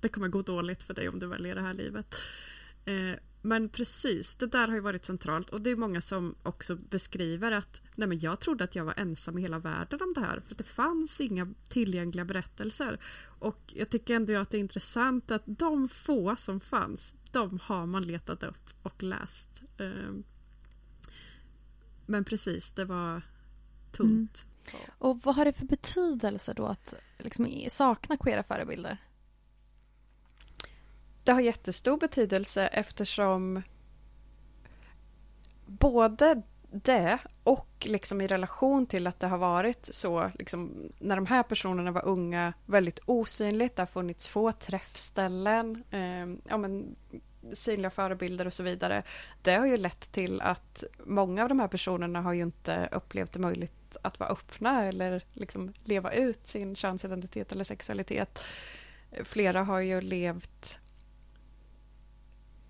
[0.00, 2.14] det kommer gå dåligt för dig om du väljer det här livet.
[2.84, 6.76] Eh, men precis, det där har ju varit centralt och det är många som också
[6.76, 10.20] beskriver att nej men jag trodde att jag var ensam i hela världen om det
[10.20, 13.00] här för det fanns inga tillgängliga berättelser.
[13.38, 17.86] Och jag tycker ändå att det är intressant att de få som fanns, de har
[17.86, 19.62] man letat upp och läst.
[19.78, 20.24] Ehm,
[22.06, 23.22] men precis, det var
[23.92, 24.44] tunt.
[24.72, 24.80] Mm.
[24.98, 28.98] Och vad har det för betydelse då att liksom sakna queera förebilder?
[31.24, 33.62] Det har jättestor betydelse eftersom
[35.66, 41.26] både det och liksom i relation till att det har varit så liksom, när de
[41.26, 43.76] här personerna var unga väldigt osynligt.
[43.76, 46.96] Det har funnits få träffställen, eh, ja, men,
[47.52, 49.02] synliga förebilder och så vidare.
[49.42, 53.32] Det har ju lett till att många av de här personerna har ju inte upplevt
[53.32, 58.38] det möjligt att vara öppna eller liksom leva ut sin könsidentitet eller sexualitet.
[59.24, 60.78] Flera har ju levt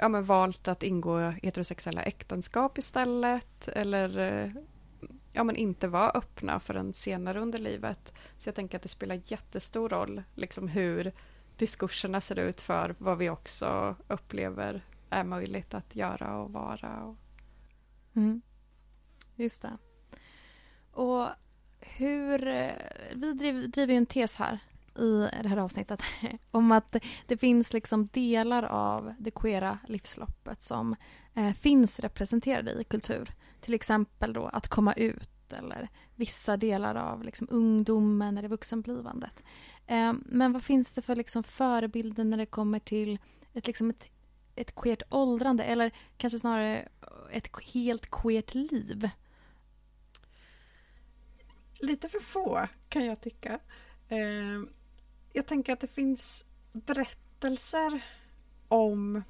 [0.01, 4.51] ja, men valt att ingå heterosexuella äktenskap istället eller eh,
[5.33, 8.15] ja, men inte vara öppna förrän senare under livet.
[8.37, 11.13] Så jag tänker att det spelar jättestor roll liksom hur
[11.57, 17.05] diskurserna ser ut för vad vi också upplever är möjligt att göra och vara.
[17.05, 17.17] Och...
[18.17, 18.43] Mm.
[19.37, 19.79] Just det.
[20.93, 21.27] Och
[21.81, 22.47] hur...
[22.49, 22.73] Eh,
[23.15, 23.33] vi
[23.67, 24.59] driver ju en tes här
[24.99, 26.03] i det här avsnittet
[26.51, 30.97] om att det finns liksom delar av det queera livsloppet som
[31.35, 33.35] eh, finns representerade i kultur.
[33.61, 39.45] Till exempel då att komma ut eller vissa delar av liksom ungdomen eller vuxenblivandet.
[39.87, 43.19] Eh, men vad finns det för liksom förebilder när det kommer till
[43.55, 44.09] ett, liksom ett,
[44.57, 46.89] ett queert åldrande eller kanske snarare
[47.31, 49.11] ett helt queert liv?
[51.81, 53.61] Lite för få kan jag tycka.
[54.09, 54.61] Eh,
[55.33, 58.01] jag tänker att det finns berättelser
[58.69, 59.23] om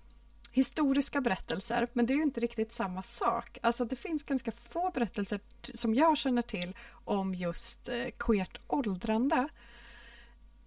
[0.53, 3.59] historiska berättelser, men det är ju inte riktigt samma sak.
[3.63, 5.41] Alltså det finns ganska få berättelser
[5.75, 9.49] som jag känner till om just eh, queert åldrande.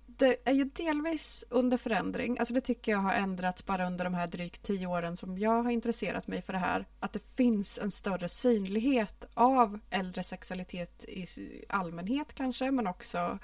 [0.06, 4.14] Det är ju delvis under förändring, alltså det tycker jag har ändrats bara under de
[4.14, 6.86] här drygt tio åren som jag har intresserat mig för det här.
[7.00, 11.26] Att det finns en större synlighet av äldre sexualitet i
[11.70, 13.40] allmänhet kanske, men också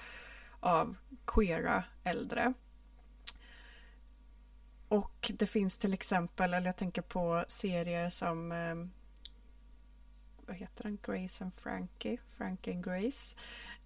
[0.59, 0.95] av
[1.25, 2.53] queera äldre.
[4.87, 8.91] Och det finns till exempel, eller jag tänker på serier som ehm,
[10.49, 10.97] vad heter den?
[11.03, 13.35] Grace and Frankie, Frankie and Grace.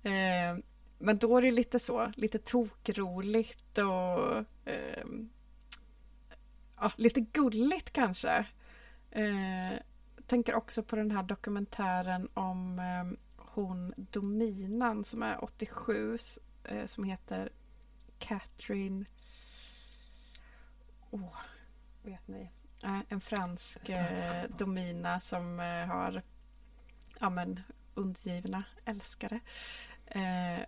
[0.03, 0.57] Eh,
[0.99, 5.05] men då är det lite så, lite tokroligt och eh,
[6.79, 8.45] ja, lite gulligt kanske.
[9.11, 9.79] Eh,
[10.27, 16.17] tänker också på den här dokumentären om eh, hon Dominan som är 87
[16.63, 17.49] eh, som heter
[18.19, 19.05] Catherine...
[21.11, 21.35] Oh,
[22.03, 22.49] vet ni?
[22.83, 26.21] Eh, en fransk eh, domina som eh, har
[27.19, 27.59] ja, men,
[27.93, 29.39] undgivna älskare.
[30.05, 30.59] Eh,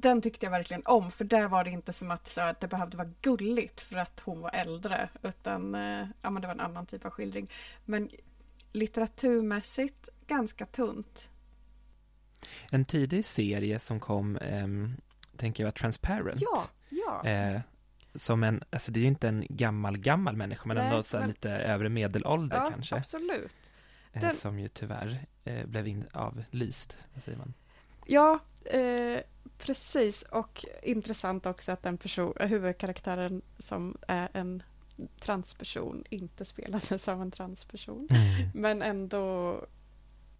[0.00, 2.96] den tyckte jag verkligen om för där var det inte som att så, det behövde
[2.96, 6.86] vara gulligt för att hon var äldre utan eh, ja, men det var en annan
[6.86, 7.50] typ av skildring.
[7.84, 8.10] Men
[8.72, 11.30] litteraturmässigt ganska tunt.
[12.70, 14.66] En tidig serie som kom, eh,
[15.36, 16.40] tänker jag var Transparent.
[16.40, 17.30] Ja, ja.
[17.30, 17.60] Eh,
[18.14, 21.18] som en, alltså det är ju inte en gammal, gammal människa, men Nej, ändå så
[21.18, 21.28] men...
[21.28, 22.96] lite övre medelålder ja, kanske.
[22.96, 23.56] absolut.
[24.12, 24.32] Eh, Den...
[24.32, 27.54] Som ju tyvärr eh, blev in, avlyst, vad säger man?
[28.06, 29.20] Ja, eh,
[29.58, 30.22] precis.
[30.22, 34.62] Och intressant också att den person, huvudkaraktären som är en
[35.20, 38.08] transperson inte spelades av en transperson.
[38.10, 38.48] Mm.
[38.54, 39.56] Men ändå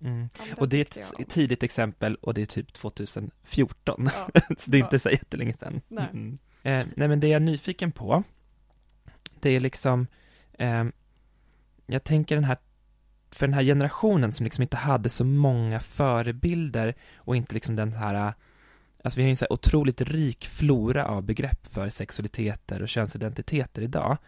[0.01, 0.29] Mm.
[0.57, 4.11] Och det är ett tidigt exempel och det är typ 2014.
[4.15, 4.41] Ja.
[4.59, 4.99] så det är inte ja.
[4.99, 5.81] så jättelänge sedan.
[5.89, 6.09] Nej.
[6.13, 6.39] Mm.
[6.63, 8.23] Eh, nej men det jag är nyfiken på,
[9.41, 10.07] det är liksom,
[10.59, 10.85] eh,
[11.87, 12.59] jag tänker den här,
[13.31, 17.93] för den här generationen som liksom inte hade så många förebilder och inte liksom den
[17.93, 18.35] här
[19.05, 23.83] Alltså vi har ju en så otroligt rik flora av begrepp för sexualiteter och könsidentiteter
[23.83, 24.19] idag.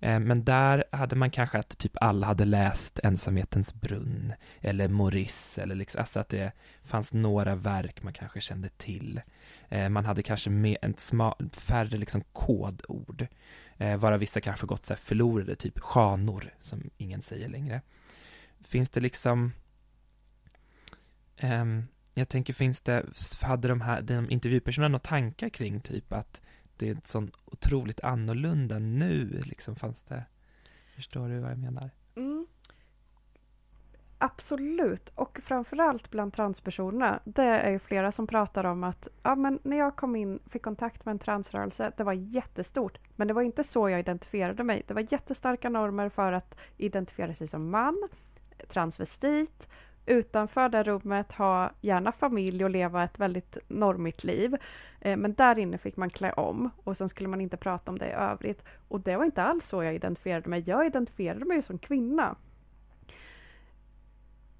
[0.00, 5.62] Eh, men där hade man kanske att typ alla hade läst Ensamhetens brunn eller Maurice
[5.62, 9.20] eller liksom, alltså att det fanns några verk man kanske kände till.
[9.68, 13.26] Eh, man hade kanske med en sma, färre liksom kodord,
[13.76, 17.80] eh, varav vissa kanske gått så här förlorade, typ skanor, som ingen säger längre.
[18.64, 19.52] Finns det liksom
[21.42, 21.86] um,
[22.18, 23.04] jag tänker, finns det,
[23.42, 26.40] hade de här de intervjupersonerna några tankar kring typ att
[26.76, 30.24] det är så otroligt annorlunda nu, liksom fanns det,
[30.94, 31.90] förstår du vad jag menar?
[32.16, 32.46] Mm.
[34.18, 37.20] Absolut, och framförallt bland transpersonerna.
[37.24, 40.62] Det är ju flera som pratar om att ja, men när jag kom in, fick
[40.62, 42.98] kontakt med en transrörelse, det var jättestort.
[43.16, 44.82] Men det var inte så jag identifierade mig.
[44.86, 48.08] Det var jättestarka normer för att identifiera sig som man,
[48.68, 49.68] transvestit,
[50.06, 54.56] utanför det rummet ha gärna familj och leva ett väldigt normigt liv.
[55.00, 57.98] Eh, men där inne fick man klä om och sen skulle man inte prata om
[57.98, 58.64] det i övrigt.
[58.88, 60.62] Och det var inte alls så jag identifierade mig.
[60.66, 62.36] Jag identifierade mig som kvinna.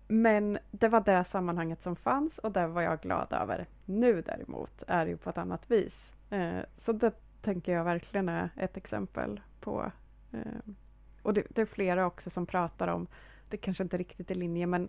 [0.09, 3.67] Men det var det sammanhanget som fanns och det var jag glad över.
[3.85, 6.15] Nu däremot är det ju på ett annat vis.
[6.31, 9.93] Eh, så det tänker jag verkligen är ett exempel på.
[10.33, 10.73] Eh,
[11.23, 13.07] och det, är flera också som pratar om,
[13.49, 14.89] det kanske inte riktigt är linje, men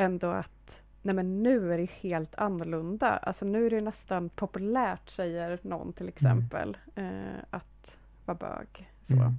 [0.00, 3.08] ändå att nej men nu är det helt annorlunda.
[3.08, 7.24] Alltså nu är det nästan populärt, säger någon till exempel, mm.
[7.24, 8.90] eh, att vara bög.
[9.02, 9.14] Så.
[9.14, 9.38] Mm.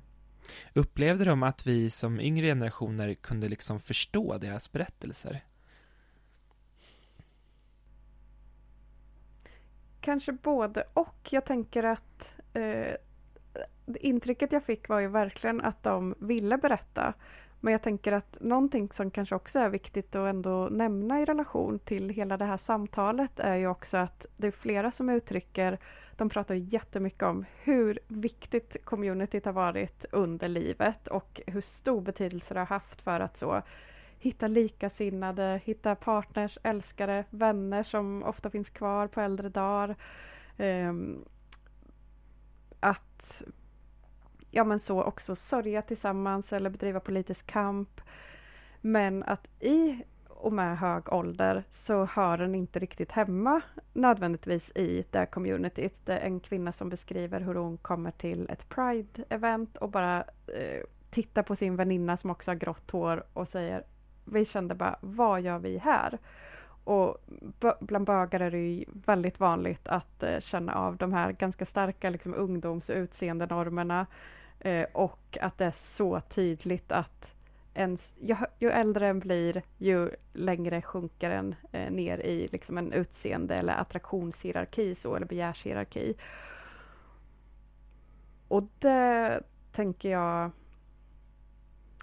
[0.74, 5.44] Upplevde de att vi som yngre generationer kunde liksom förstå deras berättelser?
[10.02, 11.30] Kanske både och.
[11.32, 12.96] Jag tänker att eh,
[14.00, 17.14] intrycket jag fick var ju verkligen att de ville berätta.
[17.64, 21.80] Men jag tänker att någonting som kanske också är viktigt att ändå nämna i relation
[21.80, 25.80] till hela det här samtalet är ju också att det är flera som uttrycker,
[26.18, 32.54] de pratar jättemycket om hur viktigt communityt har varit under livet och hur stor betydelse
[32.54, 33.62] det har haft för att så
[34.20, 39.96] hitta likasinnade, hitta partners, älskare, vänner som ofta finns kvar på äldre dagar.
[40.58, 41.26] Um,
[42.80, 43.44] att
[44.52, 48.02] ja men så också sörja tillsammans eller bedriva politisk kamp.
[48.82, 53.62] Men att i och med hög ålder så hör den inte riktigt hemma
[53.94, 56.06] nödvändigtvis i det communityt.
[56.06, 60.84] Det är en kvinna som beskriver hur hon kommer till ett Pride-event och bara eh,
[61.10, 63.84] tittar på sin väninna som också har grått hår och säger
[64.26, 66.18] vi kände bara, vad gör vi här?
[66.84, 67.18] Och
[67.80, 72.10] bland bögar är det ju väldigt vanligt att eh, känna av de här ganska starka
[72.10, 74.08] liksom, ungdoms och utseendenormerna
[74.62, 77.36] Eh, och att det är så tydligt att
[77.74, 82.94] ens, ju, ju äldre en blir, ju längre sjunker en eh, ner i liksom en
[82.94, 86.16] utseende eller attraktionshierarki så, eller begärshierarki.
[88.48, 90.52] Och det tänker jag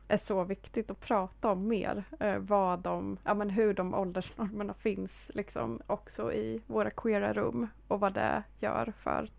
[0.09, 2.05] är så viktigt att prata om mer.
[2.21, 7.69] Eh, vad de, ja, men hur de åldersnormerna finns liksom också i våra queera rum
[7.89, 9.31] och vad det gör för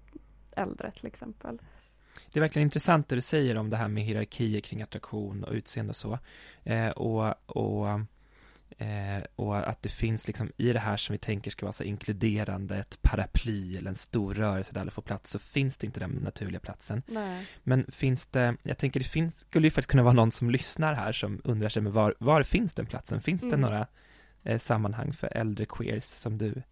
[0.51, 1.59] äldre till exempel.
[2.31, 5.53] Det är verkligen intressant det du säger om det här med hierarkier kring attraktion och
[5.53, 6.19] utseende och så.
[6.63, 7.87] Eh, och, och,
[8.77, 11.83] eh, och att det finns liksom i det här som vi tänker ska vara så
[11.83, 15.99] inkluderande, ett paraply eller en stor rörelse där alla får plats, så finns det inte
[15.99, 17.03] den naturliga platsen.
[17.07, 17.45] Nej.
[17.63, 20.93] Men finns det, jag tänker det finns, skulle ju faktiskt kunna vara någon som lyssnar
[20.93, 23.21] här som undrar sig, men var, var finns den platsen?
[23.21, 23.51] Finns mm.
[23.51, 23.87] det några
[24.43, 26.63] eh, sammanhang för äldre queers som du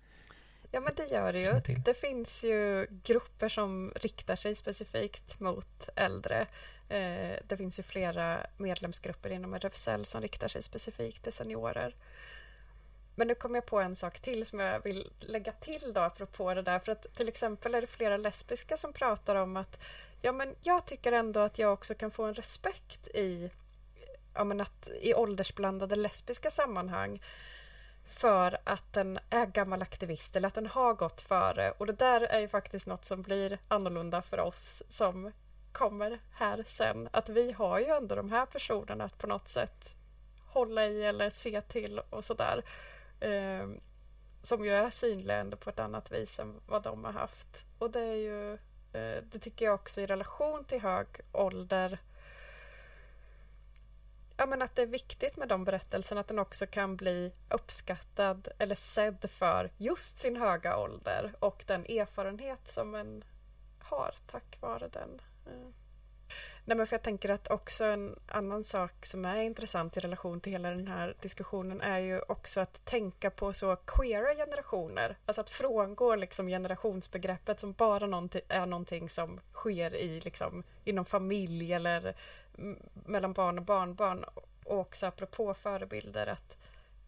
[0.78, 1.76] Ja men det gör det ju.
[1.86, 6.48] Det finns ju grupper som riktar sig specifikt mot äldre.
[6.90, 11.96] Eh, det finns ju flera medlemsgrupper inom RFSL som riktar sig specifikt till seniorer.
[13.16, 16.54] Men nu kom jag på en sak till som jag vill lägga till då apropå
[16.54, 16.80] det där.
[16.80, 19.84] För att till exempel är det flera lesbiska som pratar om att
[20.22, 23.52] ja men jag tycker ändå att jag också kan få en respekt i,
[24.34, 27.20] ja men att, i åldersblandade lesbiska sammanhang
[28.08, 31.72] för att den är gammal aktivist eller att den har gått före.
[31.72, 35.32] Och det där är ju faktiskt något som blir annorlunda för oss som
[35.72, 37.10] kommer här sen.
[37.12, 39.96] Att vi har ju ändå de här personerna att på något sätt
[40.46, 42.64] hålla i eller se till och sådär.
[43.20, 43.68] Eh,
[44.42, 47.66] som ju är synliga ändå på ett annat vis än vad de har haft.
[47.80, 48.54] Och det är ju,
[48.94, 52.00] eh, det tycker jag också i relation till hög ålder
[54.38, 58.48] ja, men att det är viktigt med de berättelserna, att den också kan bli uppskattad
[58.60, 63.24] eller sedd för just sin höga ålder och den erfarenhet som en
[63.84, 65.22] har tack vare den.
[65.46, 65.68] Eh.
[66.66, 70.42] Nej, men för jag tänker att också en annan sak som är intressant i relation
[70.42, 75.18] till hela den här diskussionen är ju också att tänka på så queera generationer.
[75.26, 81.06] Alltså att frångå liksom generationsbegreppet som bara någonting, är någonting som sker i, liksom, inom
[81.06, 82.16] familj eller
[83.06, 84.24] mellan barn och barnbarn.
[84.66, 86.58] Och också apropå förebilder att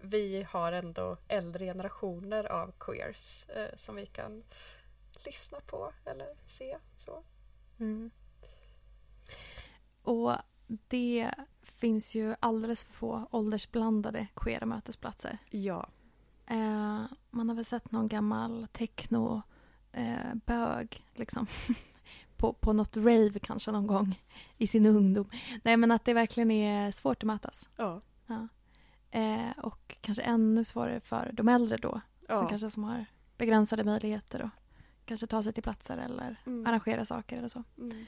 [0.02, 4.44] vi har ändå äldre generationer av queers eh, som vi kan
[5.26, 6.78] lyssna på eller se.
[6.96, 7.24] så.
[7.80, 8.12] Mm.
[10.04, 10.34] Och
[10.88, 11.32] det
[11.62, 15.38] finns ju alldeles för få åldersblandade queera mötesplatser.
[15.50, 15.88] Ja.
[16.48, 19.42] Eh, man har väl sett någon gammal techno
[19.92, 21.48] eh, bög liksom.
[22.40, 24.22] på, på något rave kanske någon gång
[24.58, 25.30] i sin ungdom.
[25.64, 27.70] Nej men att det verkligen är svårt att mötas.
[27.78, 28.02] Ja.
[28.28, 28.48] ja.
[29.12, 32.02] Eh, och kanske ännu svårare för de äldre då.
[32.28, 32.36] Ja.
[32.36, 33.06] Som kanske som har
[33.38, 34.52] begränsade möjligheter att
[35.06, 36.68] kanske ta sig till platser eller mm.
[36.68, 37.64] arrangera saker eller så.
[37.78, 38.06] Mm.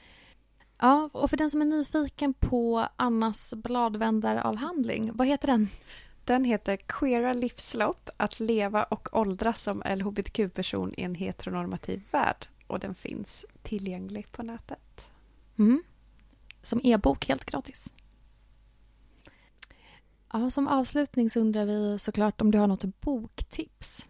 [0.78, 5.68] Ja, och för den som är nyfiken på Annas bladvändaravhandling, vad heter den?
[6.24, 12.80] Den heter Queera livslopp, att leva och åldras som LHBTQ-person i en heteronormativ värld och
[12.80, 15.10] den finns tillgänglig på nätet.
[15.58, 15.82] Mm.
[16.62, 17.92] Som e-bok helt gratis.
[20.32, 24.06] Ja, som avslutning så undrar vi såklart om du har något boktips?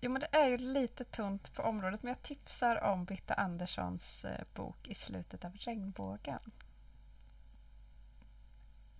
[0.00, 4.24] Jo, men det är ju lite tunt på området men jag tipsar om Britta Anderssons
[4.24, 6.40] eh, bok I slutet av regnbågen.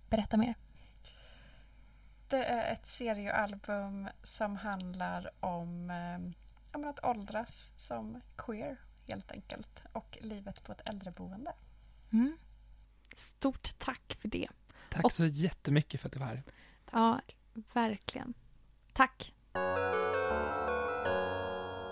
[0.09, 0.55] Berätta mer.
[2.27, 5.91] Det är ett seriealbum som handlar om
[6.75, 11.53] eh, att åldras som queer helt enkelt och livet på ett äldreboende.
[12.11, 12.37] Mm.
[13.15, 14.47] Stort tack för det.
[14.89, 16.43] Tack och, så jättemycket för att du var här.
[16.91, 17.21] Ja,
[17.73, 18.33] verkligen.
[18.93, 19.33] Tack.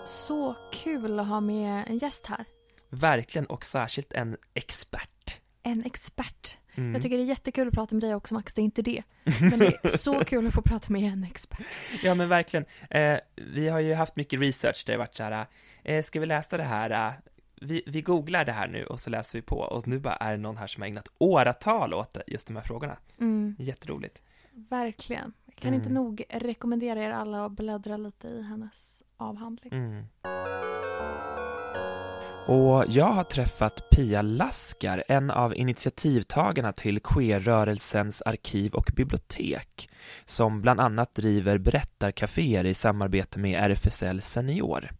[0.06, 2.44] Så kul att ha med en gäst här.
[2.88, 5.40] Verkligen, och särskilt en expert.
[5.62, 6.56] En expert.
[6.78, 6.92] Mm.
[6.92, 9.02] Jag tycker det är jättekul att prata med dig också Max, det är inte det.
[9.40, 11.66] Men det är så kul att få prata med en expert.
[12.02, 12.66] Ja men verkligen.
[12.90, 15.46] Eh, vi har ju haft mycket research där det varit så här,
[15.84, 16.90] eh, ska vi läsa det här?
[16.90, 17.12] Eh,
[17.60, 20.30] vi, vi googlar det här nu och så läser vi på och nu bara är
[20.30, 22.96] det någon här som har ägnat åratal åt just de här frågorna.
[23.20, 23.56] Mm.
[23.58, 24.22] Jätteroligt.
[24.52, 25.32] Verkligen.
[25.46, 25.80] Jag kan mm.
[25.80, 29.72] inte nog rekommendera er alla att bläddra lite i hennes avhandling.
[29.72, 30.04] Mm.
[32.48, 39.90] Och jag har träffat Pia Laskar, en av initiativtagarna till queerrörelsens arkiv och bibliotek,
[40.24, 44.90] som bland annat driver berättarkaféer i samarbete med RFSL Senior.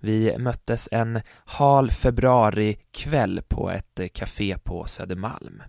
[0.00, 5.62] Vi möttes en hal februarikväll på ett café på Södermalm.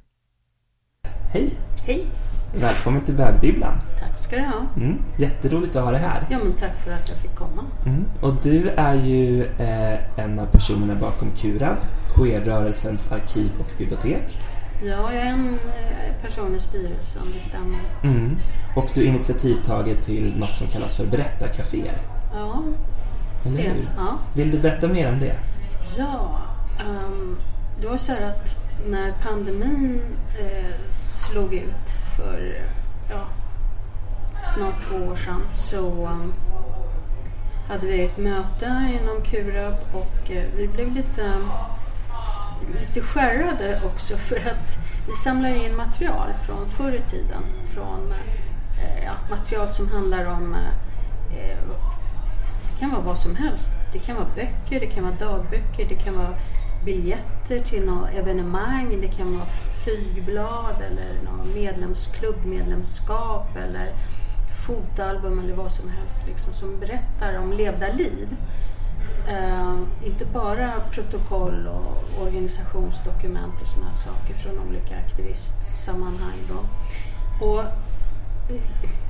[1.33, 1.53] Hej!
[1.85, 2.07] Hej!
[2.55, 3.73] Välkommen till Bögbibblan.
[3.99, 4.65] Tack ska du ha.
[4.77, 6.27] Mm, jätteroligt att ha dig här.
[6.29, 7.63] Ja, men tack för att jag fick komma.
[7.85, 8.05] Mm.
[8.21, 11.77] Och du är ju eh, en av personerna bakom Kurab,
[12.15, 14.39] queerrörelsens arkiv och bibliotek.
[14.83, 17.79] Ja, jag är en eh, person i styrelsen, det stämmer.
[18.03, 18.37] Mm.
[18.75, 21.97] Och du är initiativtagare till något som kallas för berättarkaféer.
[22.33, 22.63] Ja,
[23.45, 23.89] Eller hur?
[23.97, 24.19] Ja.
[24.35, 25.35] Vill du berätta mer om det?
[25.97, 26.41] Ja,
[26.85, 27.37] um,
[27.81, 28.55] det var så här att
[28.85, 30.01] när pandemin
[30.39, 32.61] eh, slog ut för
[33.09, 33.27] ja,
[34.43, 36.33] snart två år sedan så um,
[37.67, 41.33] hade vi ett möte inom Kurab och eh, vi blev lite,
[42.79, 47.43] lite skärrade också för att vi samlar in material från förr i tiden.
[47.73, 48.13] Från
[48.81, 51.57] eh, ja, material som handlar om eh, eh,
[52.71, 53.69] det kan vara vad som helst.
[53.93, 56.35] Det kan vara böcker, det kan vara dagböcker, det kan vara
[56.85, 58.97] biljetter till något evenemang.
[59.01, 59.47] Det kan vara
[59.83, 63.93] flygblad eller någon medlemsklubb, medlemskap eller
[64.67, 68.35] fotalbum eller vad som helst liksom, som berättar om levda liv.
[69.27, 76.37] Eh, inte bara protokoll och organisationsdokument och sådana saker från olika aktivistsammanhang.
[76.49, 76.59] Då.
[77.45, 78.61] Och eh,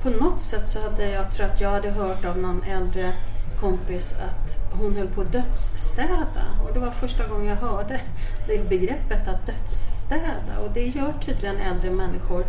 [0.02, 3.12] på något sätt så hade jag, tror att jag hade hört av någon äldre
[3.60, 6.44] kompis att hon höll på att dödsstäda.
[6.62, 8.00] Och det var första gången jag hörde
[8.48, 10.58] det begreppet att dödsstäda.
[10.64, 12.46] Och det gör tydligen äldre människor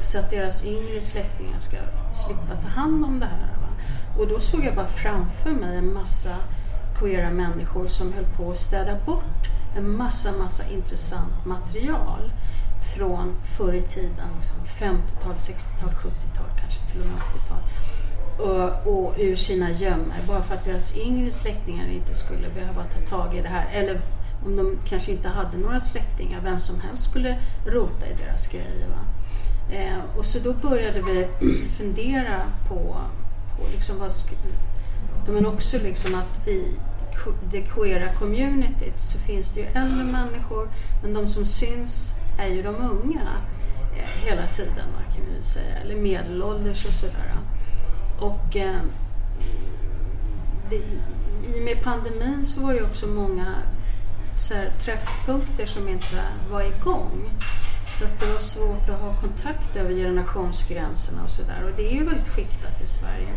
[0.00, 1.76] så att deras yngre släktingar ska
[2.12, 3.60] slippa ta hand om det här.
[3.60, 3.68] Va?
[4.18, 6.36] Och då såg jag bara framför mig en massa
[6.98, 12.32] queera människor som höll på att städa bort en massa, massa intressant material
[12.96, 17.62] från förr i tiden, liksom 50-tal, 60-tal, 70-tal, kanske till och med 80-tal
[18.40, 23.16] och, och ur sina gömmor bara för att deras yngre släktingar inte skulle behöva ta
[23.16, 23.68] tag i det här.
[23.72, 24.00] Eller
[24.46, 28.88] om de kanske inte hade några släktingar, vem som helst skulle rota i deras grejer.
[28.88, 29.04] Va?
[29.74, 31.28] Eh, och så då började vi
[31.78, 32.96] fundera på,
[33.56, 34.10] på liksom vad
[35.28, 36.74] men också liksom att i
[37.50, 40.68] det queera communityt så finns det ju äldre människor
[41.02, 43.20] men de som syns är ju de unga
[43.96, 47.36] eh, hela tiden kan vi säga, eller medelålders och sådär.
[48.20, 48.80] Och eh,
[50.70, 53.54] det, i och med pandemin så var det också många
[54.36, 57.30] så här, träffpunkter som inte var igång.
[57.92, 61.64] Så att det var svårt att ha kontakt över generationsgränserna och sådär.
[61.64, 63.32] Och det är ju väldigt skiktat i Sverige.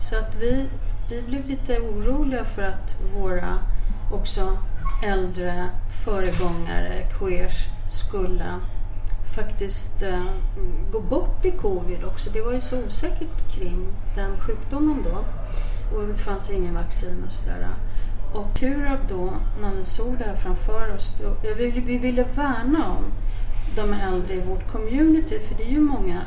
[0.00, 0.68] Så att vi,
[1.10, 3.58] vi blev lite oroliga för att våra
[4.12, 4.58] också
[5.04, 5.70] äldre
[6.04, 8.54] föregångare, queers, skulle
[9.38, 10.24] faktiskt eh,
[10.92, 12.30] gå bort i covid också.
[12.30, 15.24] Det var ju så osäkert kring den sjukdomen då.
[15.96, 17.68] Och det fanns ingen vaccin och sådär.
[18.34, 22.90] Och Kurab då, när vi såg det här framför oss, då, vi, vi ville värna
[22.90, 23.04] om
[23.76, 26.22] de äldre i vårt community, för det är ju många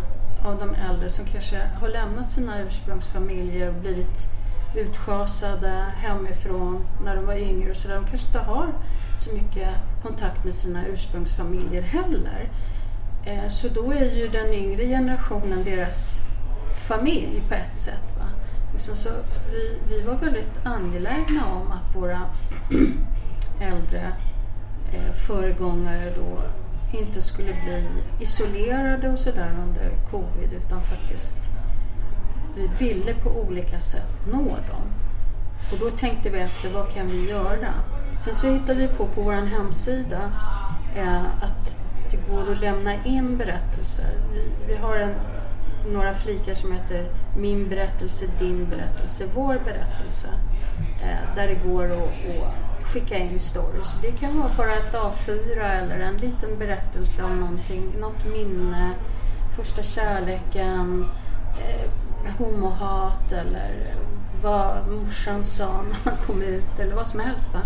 [0.45, 4.27] av de äldre som kanske har lämnat sina ursprungsfamiljer och blivit
[4.75, 7.95] utschasade hemifrån när de var yngre och sådär.
[7.95, 8.73] De kanske inte har
[9.17, 9.69] så mycket
[10.03, 12.49] kontakt med sina ursprungsfamiljer heller.
[13.25, 16.19] Eh, så då är ju den yngre generationen deras
[16.87, 18.15] familj på ett sätt.
[18.17, 18.25] Va?
[18.73, 19.09] Liksom så
[19.51, 22.21] vi, vi var väldigt angelägna om att våra
[23.61, 24.13] äldre
[24.93, 26.43] eh, föregångare då
[26.99, 27.87] inte skulle bli
[28.19, 31.49] isolerade och sådär under covid utan faktiskt
[32.55, 34.93] vi ville på olika sätt nå dem.
[35.71, 37.73] Och då tänkte vi efter, vad kan vi göra?
[38.19, 40.31] Sen så hittade vi på på vår hemsida
[40.95, 41.80] eh, att
[42.11, 44.11] det går att lämna in berättelser.
[44.33, 45.13] Vi, vi har en,
[45.93, 47.05] några flikar som heter
[47.37, 50.27] Min berättelse, din berättelse, vår berättelse.
[51.01, 52.09] Eh, där det går att,
[52.79, 53.97] att skicka in stories.
[54.01, 58.93] Det kan vara bara ett A4 eller en liten berättelse om någonting, något minne,
[59.55, 61.05] första kärleken,
[61.59, 61.89] eh,
[62.37, 63.95] homohat eller
[64.41, 67.53] vad morsan sa när han kom ut eller vad som helst.
[67.53, 67.59] Va?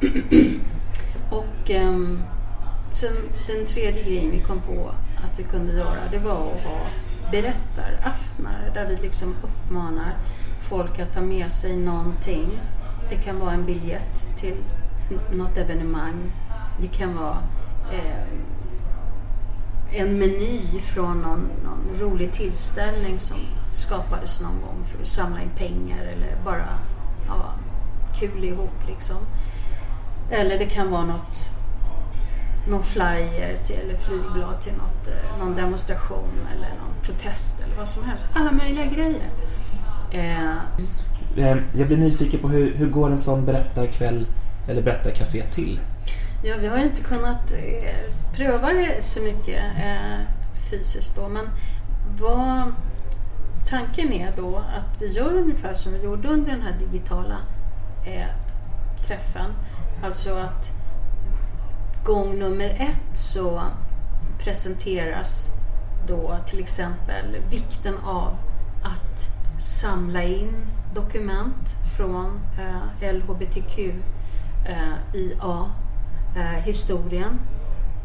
[1.30, 2.22] Och um,
[2.94, 3.12] sen
[3.46, 6.86] den tredje grejen vi kom på att vi kunde göra det var att ha
[7.32, 10.18] berättaraftnar där vi liksom uppmanar
[10.60, 12.60] folk att ta med sig någonting.
[13.10, 14.56] Det kan vara en biljett till
[15.30, 16.32] något evenemang.
[16.80, 17.38] Det kan vara
[17.92, 18.26] eh,
[19.92, 23.38] en meny från någon, någon, rolig tillställning som
[23.70, 26.78] skapades någon gång för att samla in pengar eller bara
[27.26, 27.54] ja,
[28.14, 29.16] kul ihop liksom.
[30.30, 31.50] Eller det kan vara något
[32.70, 37.88] någon flyer till, eller flygblad till något, eh, någon demonstration eller någon protest eller vad
[37.88, 38.26] som helst.
[38.34, 39.30] Alla möjliga grejer.
[40.10, 40.50] Eh.
[41.36, 44.26] eh jag blir nyfiken på hur, hur går en sån berättarkväll
[44.68, 45.80] eller berättarcafé till?
[46.44, 50.20] Ja, vi har inte kunnat eh, pröva det så mycket eh,
[50.70, 51.48] fysiskt då men
[52.20, 52.72] vad
[53.66, 57.36] tanken är då att vi gör ungefär som vi gjorde under den här digitala
[58.06, 58.26] eh,
[59.06, 59.50] träffen.
[60.04, 60.79] Alltså att
[62.04, 63.62] gång nummer ett så
[64.38, 65.50] presenteras
[66.06, 68.36] då till exempel vikten av
[68.82, 69.30] att
[69.62, 73.94] samla in dokument från eh, LHBTQIA
[74.64, 75.66] eh,
[76.36, 77.40] eh, historien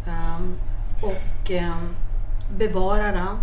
[0.08, 0.56] ehm,
[1.02, 1.96] och ehm,
[2.58, 3.38] bevara den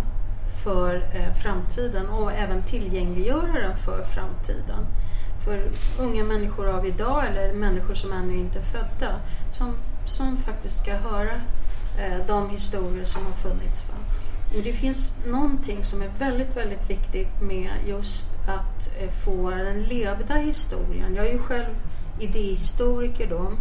[0.63, 4.85] för eh, framtiden och även tillgängliggöra den för framtiden.
[5.45, 9.73] För unga människor av idag eller människor som ännu inte är födda som
[10.05, 11.33] som faktiskt ska höra
[11.99, 13.83] eh, de historier som har funnits.
[13.89, 13.95] Va?
[14.57, 19.83] Och det finns någonting som är väldigt, väldigt viktigt med just att eh, få den
[19.83, 21.15] levda historien.
[21.15, 21.75] Jag är ju själv
[22.19, 23.53] idéhistoriker då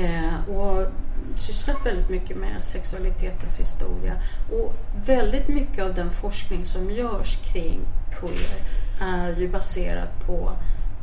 [0.00, 0.86] eh, och
[1.34, 4.22] sysslat väldigt mycket med sexualitetens historia.
[4.52, 4.74] Och
[5.06, 7.80] väldigt mycket av den forskning som görs kring
[8.10, 8.60] queer
[9.00, 10.52] är ju baserad på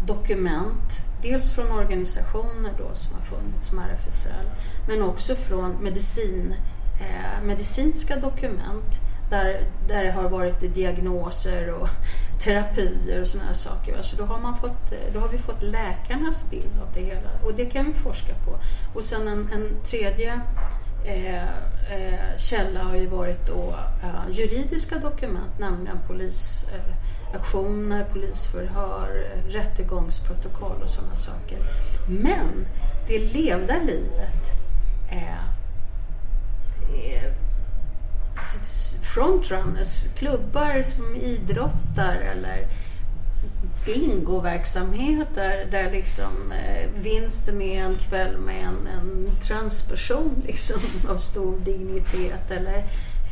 [0.06, 4.50] dokument dels från organisationer då som har funnits som RFSL
[4.88, 6.54] men också från medicin,
[7.00, 11.90] eh, medicinska dokument där, där det har varit diagnoser och
[12.44, 13.98] terapier och sådana saker.
[13.98, 17.30] Alltså då, har man fått, eh, då har vi fått läkarnas bild av det hela
[17.44, 18.60] och det kan vi forska på.
[18.96, 20.42] Och sen en, en tredje
[21.06, 21.44] eh,
[21.92, 26.96] eh, källa har ju varit då, eh, juridiska dokument, nämligen polis eh,
[27.34, 31.60] aktioner, polisförhör, eh, rättegångsprotokoll och sådana saker.
[32.08, 32.66] Men
[33.08, 34.44] det levda livet
[35.10, 35.40] är,
[36.94, 37.34] är
[39.14, 42.68] frontrunners, klubbar som idrottar eller
[43.86, 51.60] bingoverksamheter där liksom eh, vinsten är en kväll med en, en transperson liksom av stor
[51.60, 52.86] dignitet eller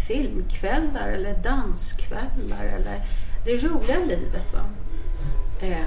[0.08, 3.02] filmkvällar eller danskvällar eller
[3.46, 4.54] det roliga livet.
[4.54, 4.66] Va?
[5.62, 5.78] Eh,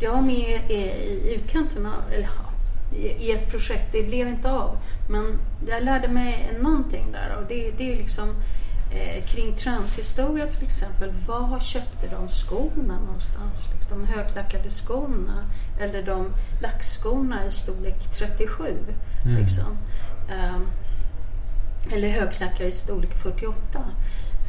[0.00, 2.28] jag var med i utkanterna, eller
[2.92, 3.92] i ett projekt.
[3.92, 4.78] Det blev inte av.
[5.08, 5.38] Men
[5.68, 8.34] jag lärde mig någonting där och det, det är liksom
[8.92, 11.12] eh, kring transhistoria till exempel.
[11.26, 13.68] Var köpte de skorna någonstans?
[13.74, 15.44] Liksom, de högklackade skorna
[15.80, 18.64] eller de lackskorna i storlek 37.
[19.24, 19.36] Mm.
[19.36, 19.78] Liksom.
[20.30, 20.60] Eh,
[21.92, 23.84] eller högklackade i storlek 48.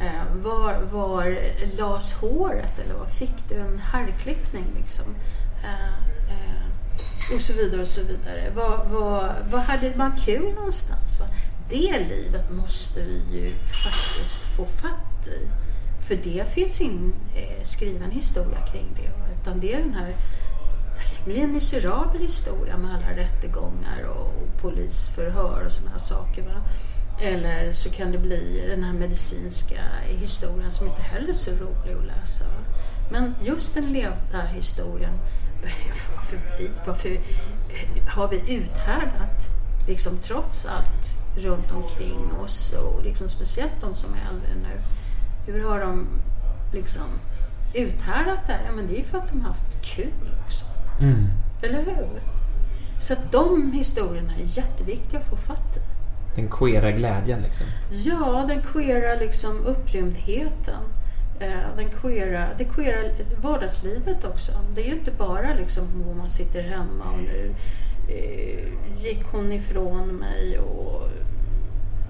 [0.00, 1.38] Eh, var, var
[1.78, 5.04] las håret eller var fick du en herrklippning liksom?
[5.62, 5.88] Eh,
[6.32, 8.52] eh, och så vidare och så vidare.
[8.54, 11.20] Vad, vad, vad hade man kul någonstans?
[11.20, 11.26] Va?
[11.68, 15.48] Det livet måste vi ju faktiskt få fatt i.
[16.08, 19.08] För det finns ingen eh, skriven historia kring det.
[19.08, 19.26] Va?
[19.40, 20.14] Utan det är den här
[21.18, 26.42] det blir en miserabel historia med alla rättegångar och, och polisförhör och sådana här saker.
[26.42, 26.62] Va?
[27.22, 31.94] Eller så kan det bli den här medicinska historien som inte heller är så rolig
[31.98, 32.44] att läsa.
[33.10, 35.12] Men just den levda historien
[36.16, 37.20] varför, bli, varför
[38.08, 39.48] har vi uthärdat,
[39.88, 44.82] liksom trots allt runt omkring oss och liksom speciellt de som är äldre nu.
[45.52, 46.06] Hur har de
[46.72, 47.06] liksom
[47.74, 48.64] uthärdat det här?
[48.66, 50.64] Ja men det är för att de har haft kul också.
[51.00, 51.26] Mm.
[51.62, 52.22] Eller hur?
[53.00, 55.99] Så att de historierna är jätteviktiga att få fatt i.
[56.34, 57.66] Den queera glädjen liksom?
[57.90, 60.82] Ja, den queera liksom upprymdheten.
[61.40, 62.98] Eh, den queera, det queera
[63.42, 64.52] vardagslivet också.
[64.74, 67.54] Det är ju inte bara liksom om man sitter hemma och nu
[68.08, 71.08] eh, gick hon ifrån mig och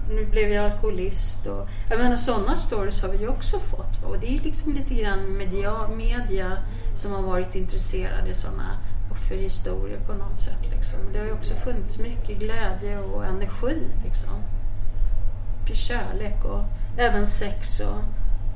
[0.09, 1.47] nu blev jag alkoholist.
[1.47, 4.03] Och, jag menar sådana stories har vi ju också fått.
[4.03, 6.57] Och det är liksom lite grann media, media
[6.95, 8.77] som har varit intresserade i sådana
[9.17, 10.69] för historia på något sätt.
[10.71, 10.99] Liksom.
[11.13, 13.87] Det har ju också funnits mycket glädje och energi.
[14.03, 14.29] Liksom.
[15.73, 16.63] Kärlek och
[16.97, 18.01] även sex och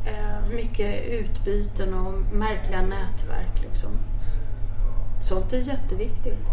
[0.08, 3.62] eh, mycket utbyten och märkliga nätverk.
[3.62, 3.90] Liksom.
[5.22, 6.48] Sånt är jätteviktigt.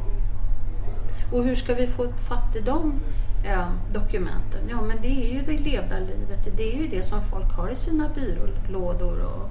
[1.32, 3.00] Och hur ska vi få fatt i de
[3.44, 4.68] eh, dokumenten?
[4.70, 6.56] Ja, men det är ju det levda livet.
[6.56, 9.50] Det är ju det som folk har i sina byrålådor och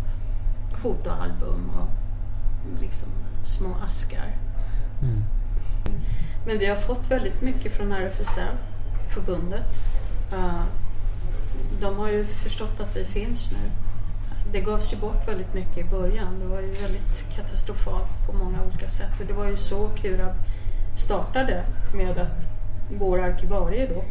[0.80, 1.90] fotoalbum och
[2.82, 3.10] liksom
[3.44, 4.38] små askar.
[5.02, 5.24] Mm.
[6.46, 8.58] Men vi har fått väldigt mycket från RFSL,
[9.14, 9.68] förbundet.
[10.34, 10.64] Uh,
[11.82, 13.72] de har ju förstått att vi finns nu
[14.52, 16.40] det gavs ju bort väldigt mycket i början.
[16.40, 19.20] Det var ju väldigt katastrofalt på många olika sätt.
[19.20, 20.34] Och det var ju så Kurab
[20.98, 21.64] startade
[21.96, 22.48] med att
[23.00, 24.04] vår arkivarie då,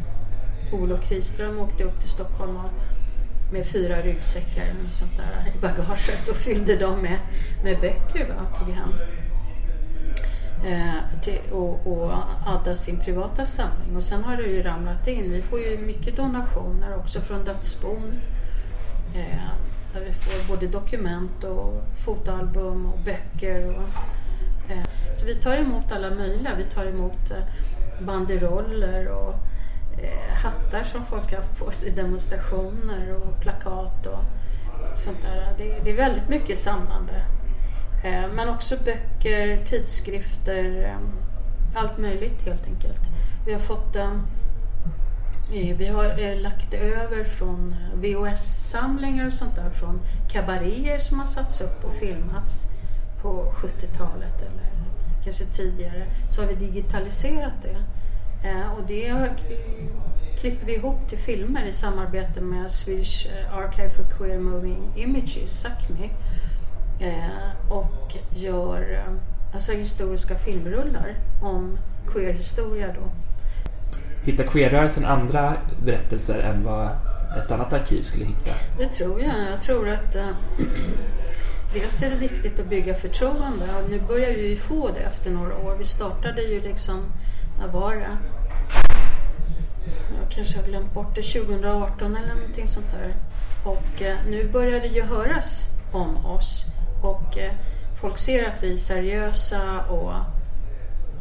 [0.76, 2.70] Olof Kriström, åkte upp till Stockholm och
[3.53, 7.18] med fyra ryggsäckar och sånt där i bagaget och fyllde dem med,
[7.64, 8.28] med böcker.
[8.28, 8.92] Va, tog hem.
[10.66, 12.12] Eh, till, och, och
[12.46, 13.96] adda sin privata samling.
[13.96, 15.32] Och sen har det ju ramlat in.
[15.32, 18.20] Vi får ju mycket donationer också från dödsbon.
[19.14, 19.51] Eh,
[19.92, 23.68] där vi får både dokument och fotoalbum och böcker.
[23.68, 23.88] Och,
[24.72, 24.84] eh,
[25.16, 26.55] så vi tar emot alla möjliga.
[26.57, 29.34] Vi tar emot eh, banderoller och
[30.03, 34.24] Eh, hattar som folk har haft på sig i demonstrationer och plakat och
[34.98, 35.55] sånt där.
[35.59, 37.24] Det, det är väldigt mycket samlande.
[38.05, 40.98] Eh, men också böcker, tidskrifter, eh,
[41.74, 43.01] allt möjligt helt enkelt.
[43.46, 44.12] Vi har fått eh,
[45.53, 50.01] eh vi har eh, lagt över från VHS-samlingar och sånt där från
[50.32, 52.66] kabaréer som har satts upp och filmats
[53.22, 54.70] på 70-talet eller
[55.24, 56.07] kanske tidigare.
[56.30, 57.76] Så har vi digitaliserat det.
[58.45, 59.14] Eh, och det
[60.41, 66.11] klipper vi ihop till filmer i samarbete med Swedish Archive for Queer Moving Images, Sápmi.
[67.68, 69.05] Och gör
[69.55, 71.78] alltså historiska filmrullar om
[72.12, 73.11] queer-historia då
[74.24, 76.88] hittar queerrörelsen andra berättelser än vad
[77.45, 78.51] ett annat arkiv skulle hitta?
[78.78, 79.34] Det tror jag.
[79.53, 80.28] Jag tror att äh,
[81.74, 85.57] dels är det viktigt att bygga förtroende och nu börjar vi få det efter några
[85.57, 85.76] år.
[85.78, 87.12] Vi startade ju liksom,
[87.61, 88.18] när var det?
[90.20, 93.14] Jag kanske har glömt bort det, 2018 eller någonting sånt där.
[93.64, 96.64] Och eh, nu börjar det ju höras om oss
[97.02, 97.52] och eh,
[98.00, 100.12] folk ser att vi är seriösa och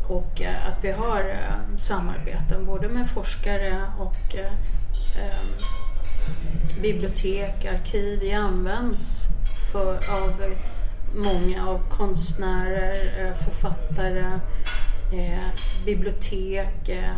[0.10, 4.52] och eh, att vi har eh, samarbeten både med forskare och eh,
[6.82, 8.20] bibliotek, arkiv.
[8.20, 9.28] Vi används
[9.72, 10.56] för, av
[11.16, 14.40] många av konstnärer, författare,
[15.14, 15.50] Eh,
[15.86, 17.10] bibliotek eh,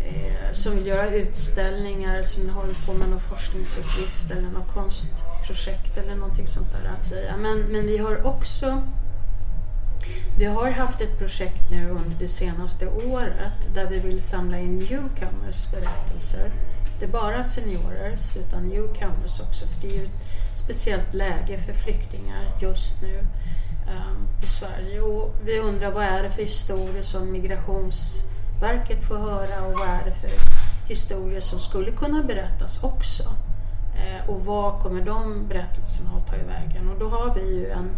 [0.00, 6.14] eh, som vill göra utställningar, som håller på med någon forskningsuppgift eller något konstprojekt eller
[6.14, 7.36] någonting sånt där.
[7.36, 8.82] Men, men vi har också
[10.38, 14.78] vi har haft ett projekt nu under det senaste året där vi vill samla in
[14.78, 16.52] newcomers berättelser.
[16.98, 21.72] Det är bara seniorers utan newcomers också för det är ju ett speciellt läge för
[21.72, 23.26] flyktingar just nu
[23.86, 25.00] Ehm, i Sverige.
[25.00, 30.04] Och, vi undrar vad är det för historier som Migrationsverket får höra och vad är
[30.04, 30.30] det för
[30.88, 33.22] historier som skulle kunna berättas också.
[33.96, 36.88] Ehm, och vad kommer de berättelserna att ta i vägen?
[36.88, 37.90] Och då har vi ju en,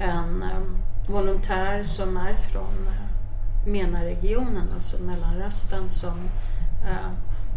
[0.00, 0.76] en ehm,
[1.08, 6.18] volontär som är från eh, MENA-regionen, alltså Mellanrösten, som
[6.84, 7.10] eh,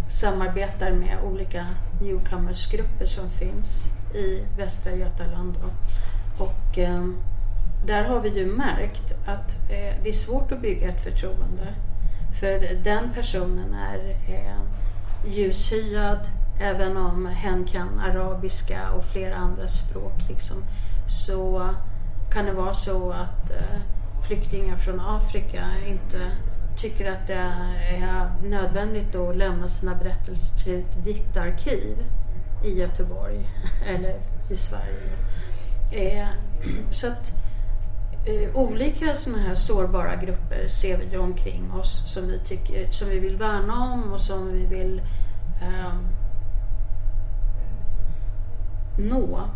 [0.09, 1.67] samarbetar med olika
[2.01, 5.57] newcomersgrupper som finns i Västra Götaland.
[5.61, 5.69] Då.
[6.43, 7.05] Och eh,
[7.85, 11.73] där har vi ju märkt att eh, det är svårt att bygga ett förtroende.
[12.39, 14.59] För den personen är eh,
[15.33, 16.19] ljushyad,
[16.59, 20.63] även om hen kan arabiska och flera andra språk liksom,
[21.07, 21.69] så
[22.31, 23.81] kan det vara så att eh,
[24.27, 26.31] flyktingar från Afrika inte
[26.77, 31.97] tycker att det är nödvändigt att lämna sina berättelser till ett vitt arkiv
[32.65, 33.49] i Göteborg
[33.87, 34.15] eller
[34.49, 35.11] i Sverige.
[35.91, 36.27] Eh,
[36.89, 37.40] så att
[38.25, 43.19] eh, olika sådana här sårbara grupper ser vi omkring oss som vi, tycker, som vi
[43.19, 45.01] vill värna om och som vi vill
[45.61, 45.93] eh,
[48.97, 49.49] nå.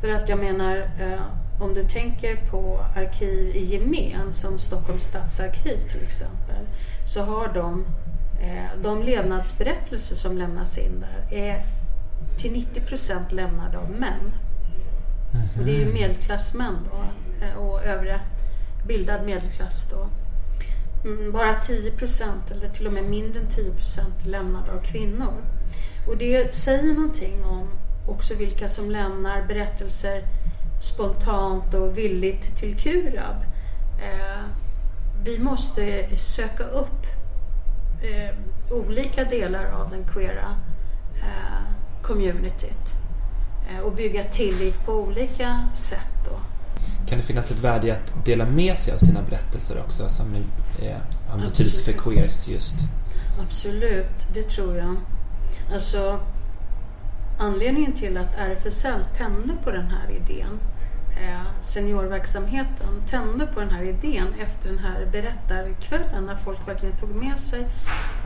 [0.00, 1.20] För att jag menar, eh,
[1.60, 6.66] om du tänker på arkiv i gemen som Stockholms stadsarkiv till exempel,
[7.06, 7.86] så har de
[8.40, 11.64] eh, de levnadsberättelser som lämnas in där är
[12.38, 14.32] till 90 procent lämnade av män.
[15.58, 15.94] Och det är ju mhm.
[15.94, 17.04] medelklassmän då
[17.42, 18.20] Eh, och övriga
[18.86, 20.08] bildad medelklass då.
[21.08, 25.34] Mm, bara 10 procent eller till och med mindre än 10 procent lämnade av kvinnor.
[26.08, 27.68] Och det säger någonting om
[28.08, 30.22] också vilka som lämnar berättelser
[30.80, 33.36] spontant och villigt till Kurab.
[34.02, 34.44] Eh,
[35.24, 37.06] vi måste söka upp
[38.02, 38.36] eh,
[38.70, 40.56] olika delar av den queera
[41.16, 41.62] eh,
[42.02, 42.94] communityt
[43.70, 46.08] eh, och bygga tillit på olika sätt.
[46.24, 46.40] Då.
[47.06, 50.26] Kan det finnas ett värde i att dela med sig av sina berättelser också som
[50.82, 52.76] är, har betydelse för queers just?
[53.40, 54.96] Absolut, det tror jag.
[55.72, 56.20] Alltså
[57.40, 60.60] Anledningen till att RFSL tände på den här idén,
[61.10, 67.10] eh, seniorverksamheten, tände på den här idén efter den här berättarkvällen när folk verkligen tog
[67.10, 67.66] med sig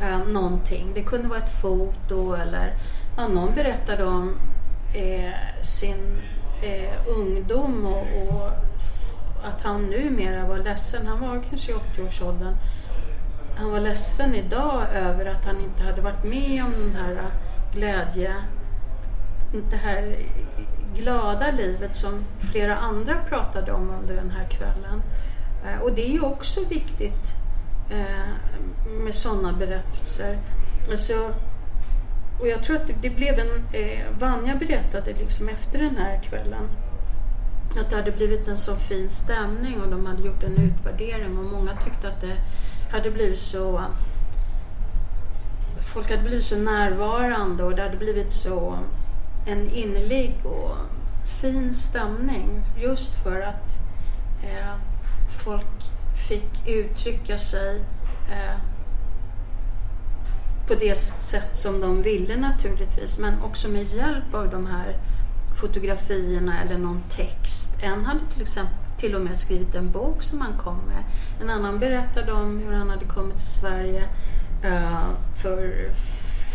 [0.02, 0.92] eh, någonting.
[0.94, 2.74] Det kunde vara ett foto eller
[3.16, 4.34] ja, någon berättade om
[4.94, 6.18] eh, sin
[6.62, 8.50] eh, ungdom och, och,
[9.44, 11.06] att han numera var ledsen.
[11.06, 12.54] Han var kanske i 80-årsåldern.
[13.56, 17.74] Han var ledsen idag över att han inte hade varit med om den här eh,
[17.74, 18.34] glädje
[19.70, 20.16] det här
[20.96, 25.02] glada livet som flera andra pratade om under den här kvällen.
[25.64, 27.36] Eh, och det är ju också viktigt
[27.90, 28.28] eh,
[29.04, 30.38] med sådana berättelser.
[30.90, 31.34] Alltså,
[32.42, 33.64] och jag tror att det blev en...
[33.72, 36.68] Eh, Vanja berättade liksom efter den här kvällen
[37.80, 41.44] att det hade blivit en så fin stämning och de hade gjort en utvärdering och
[41.44, 42.36] många tyckte att det
[42.90, 43.84] hade blivit så...
[45.94, 48.78] Folk hade blivit så närvarande och det hade blivit så
[49.46, 50.76] en innerlig och
[51.40, 53.76] fin stämning just för att
[54.44, 54.74] eh,
[55.44, 55.90] folk
[56.28, 57.80] fick uttrycka sig
[58.30, 58.71] eh,
[60.66, 64.96] på det sätt som de ville naturligtvis men också med hjälp av de här
[65.60, 67.74] fotografierna eller någon text.
[67.82, 71.04] En hade till exempel till och med skrivit en bok som han kom med.
[71.40, 74.08] En annan berättade om hur han hade kommit till Sverige
[74.64, 75.10] uh,
[75.42, 75.90] för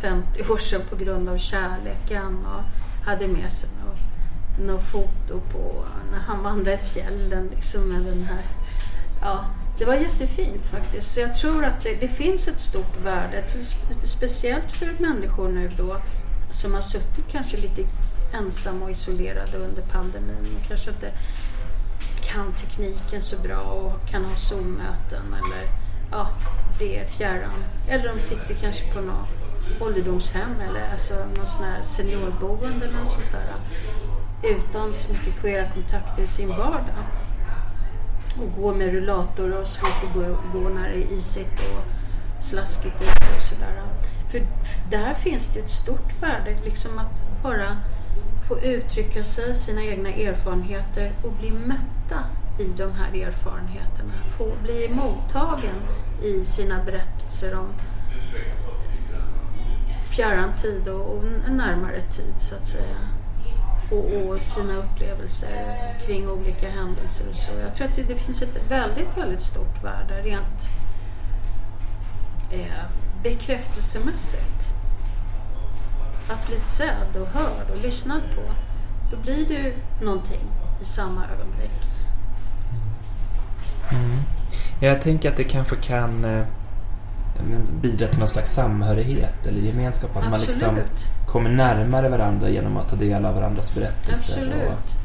[0.01, 2.63] 50 år sedan på grund av kärleken och
[3.05, 3.99] hade med sig något,
[4.67, 8.43] något foto på när han vandrade i fjällen liksom med den här.
[9.21, 9.45] Ja,
[9.77, 11.13] det var jättefint faktiskt.
[11.13, 13.43] Så jag tror att det, det finns ett stort värde,
[14.03, 16.01] speciellt för människor nu då
[16.51, 17.81] som har suttit kanske lite
[18.33, 21.11] ensamma och isolerade under pandemin och kanske inte
[22.21, 25.67] kan tekniken så bra och kan ha Zoom-möten eller
[26.11, 26.29] ja,
[26.79, 27.63] det är fjärran.
[27.89, 29.27] Eller de sitter kanske på något
[29.81, 33.55] ålderdomshem eller alltså någon sån här seniorboende eller något sånt där.
[34.49, 37.05] Utan så mycket queera kontakter i sin vardag.
[38.39, 41.83] Och gå med rullator och svårt att gå, gå när det är isigt och
[42.43, 43.83] slaskigt ute och sådär.
[44.31, 44.41] För
[44.89, 47.77] där finns det ett stort värde, liksom att bara
[48.47, 52.23] få uttrycka sig, sina egna erfarenheter och bli mötta
[52.59, 54.13] i de här erfarenheterna.
[54.37, 55.75] Få bli mottagen
[56.23, 57.73] i sina berättelser om
[60.03, 62.97] fjärran tid och, och närmare tid så att säga.
[63.91, 67.51] Och, och, sina upplevelser kring olika händelser och så.
[67.61, 70.69] Jag tror att det, det finns ett väldigt, väldigt stort värde rent
[72.51, 72.83] eh,
[73.23, 74.73] bekräftelsemässigt.
[76.29, 78.41] Att bli sedd och hörd och lyssnad på.
[79.11, 79.73] Då blir du
[80.05, 80.43] någonting
[80.81, 81.71] i samma ögonblick.
[83.91, 84.21] Mm.
[84.79, 86.45] Jag tänker att det kanske kan eh,
[87.81, 90.17] bidra till någon slags samhörighet eller gemenskap.
[90.17, 90.79] Att man liksom
[91.27, 94.37] kommer närmare varandra genom att ta del av varandras berättelser.
[94.37, 94.95] Absolut.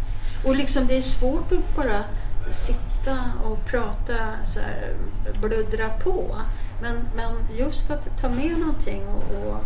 [0.42, 2.04] Och, och liksom det är svårt att bara
[2.50, 4.14] sitta och prata
[4.44, 4.94] så här,
[5.40, 6.36] bluddra på.
[6.82, 9.64] Men, men just att ta med någonting och, och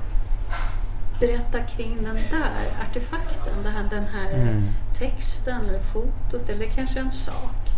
[1.20, 4.64] berätta kring den där artefakten, den här, den här mm.
[4.98, 7.70] texten eller fotot eller kanske en sak.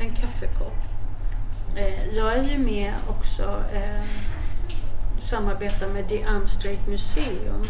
[0.00, 0.97] En kaffekopp.
[1.76, 4.04] Eh, jag är ju med också, eh,
[5.18, 7.66] samarbetar med The Unstraight Museum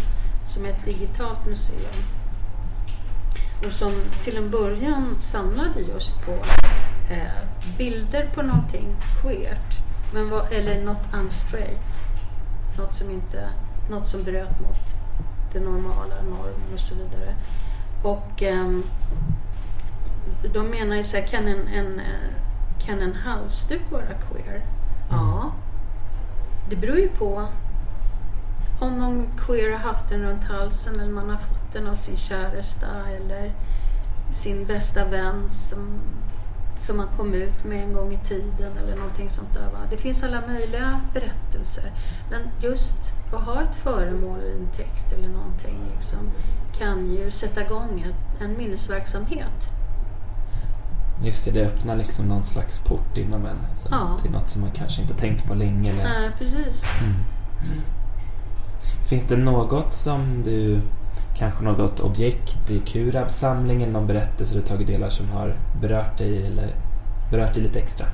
[0.46, 2.04] som är ett digitalt museum.
[3.66, 3.92] Och som
[4.22, 6.32] till en början samlade just på
[7.10, 9.78] eh, bilder på någonting queert.
[10.14, 12.02] Men vad, eller något unstraight.
[12.78, 13.48] Något som, inte,
[13.90, 14.94] något som bröt mot
[15.52, 17.34] det normala, normen och så vidare.
[18.02, 18.78] Och eh,
[20.54, 22.47] de menar ju så här, kan en, en, eh,
[22.80, 24.62] kan en halsduk vara queer?
[25.10, 25.52] Ja.
[26.70, 27.48] Det beror ju på
[28.80, 32.16] om någon queer har haft den runt halsen eller man har fått den av sin
[32.16, 33.52] käresta eller
[34.32, 36.00] sin bästa vän som,
[36.78, 39.70] som man kom ut med en gång i tiden eller någonting sånt där.
[39.72, 39.78] Va?
[39.90, 41.92] Det finns alla möjliga berättelser.
[42.30, 46.30] Men just att ha ett föremål i en text eller någonting liksom,
[46.78, 48.06] kan ju sätta igång
[48.40, 49.77] en minnesverksamhet.
[51.22, 53.56] Just det, det öppnar liksom någon slags port inom en
[53.90, 54.18] ja.
[54.22, 55.90] till något som man kanske inte tänkt på länge.
[55.90, 56.04] Eller...
[56.04, 56.84] Nej, precis.
[57.00, 57.12] Mm.
[57.12, 57.80] Mm.
[59.08, 60.80] Finns det något som du,
[61.36, 65.56] kanske något objekt i Kurabs samling eller någon berättelse du tagit del av som har
[65.80, 66.74] berört dig eller
[67.30, 68.06] berört dig lite extra?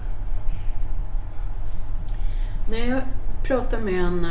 [2.71, 3.03] När jag
[3.43, 4.27] pratar med en,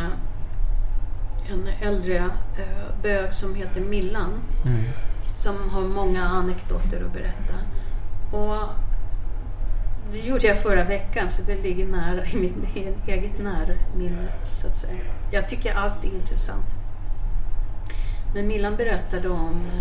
[1.51, 2.17] en äldre
[2.57, 4.29] äh, bög som heter Millan
[4.65, 4.83] mm.
[5.35, 7.53] som har många anekdoter att berätta.
[8.33, 8.57] Och
[10.11, 12.75] det gjorde jag förra veckan så det ligger nära i mitt
[13.07, 14.99] eget närminne så att säga.
[15.31, 16.65] Jag tycker allt är intressant.
[18.33, 19.71] Men Millan berättade om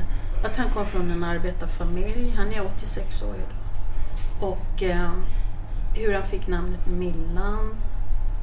[0.45, 2.35] att han kom från en arbetarfamilj.
[2.37, 4.51] Han är 86 år idag.
[4.51, 5.11] Och eh,
[5.95, 7.75] hur han fick namnet Millan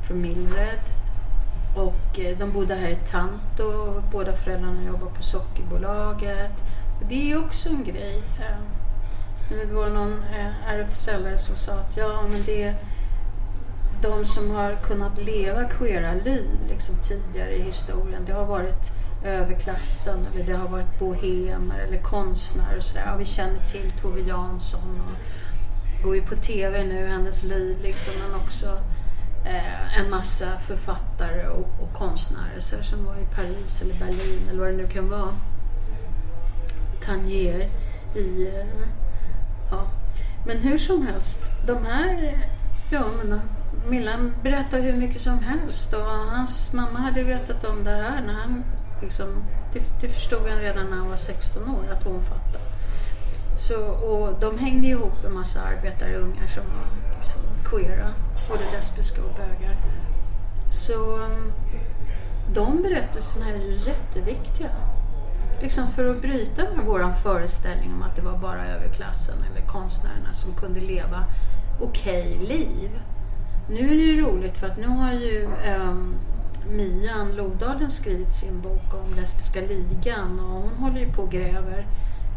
[0.08, 0.80] från Mildred.
[1.76, 4.02] Och eh, de bodde här i Tanto.
[4.12, 6.64] Båda föräldrarna jobbar på Sockerbolaget.
[7.00, 8.24] Och det är ju också en grej.
[8.40, 8.89] Eh,
[9.50, 12.76] det var någon eh, RFSL som sa att ja, men det är
[14.02, 18.26] de som har kunnat leva queera liv liksom, tidigare i historien.
[18.26, 18.92] Det har varit
[19.26, 23.04] överklassen eller det har varit bohemer eller konstnärer och sådär.
[23.06, 28.14] Ja, vi känner till Tove Jansson och går ju på TV nu, hennes liv liksom,
[28.20, 28.80] men också
[29.46, 34.48] eh, en massa författare och, och konstnärer så här, som var i Paris eller Berlin
[34.50, 35.36] eller vad det nu kan vara.
[37.06, 37.70] Tangier
[38.16, 38.88] i eh,
[39.72, 39.88] Ja.
[40.46, 42.38] Men hur som helst, de här,
[42.92, 43.40] ja men eh,
[43.88, 48.34] Millan berättar hur mycket som helst och hans mamma hade vetat om det här när
[48.34, 48.64] han
[49.02, 49.44] liksom,
[49.74, 52.66] det, det förstod han redan när han var 16 år att hon fattade.
[53.58, 58.14] Så, och de hängde ihop en massa arbetarungar som var liksom queera,
[58.50, 59.78] både lesbiska och bögar.
[60.72, 61.52] Så mm,
[62.54, 64.70] de berättelserna är ju jätteviktiga
[65.62, 70.34] liksom för att bryta med vår föreställning om att det var bara överklassen eller konstnärerna
[70.34, 71.24] som kunde leva
[71.82, 72.90] okej okay liv.
[73.70, 76.16] Nu är det ju roligt för att nu har ju um,
[76.70, 81.88] Mian Lodalen skrivit sin bok om Lesbiska ligan och hon håller ju på och gräver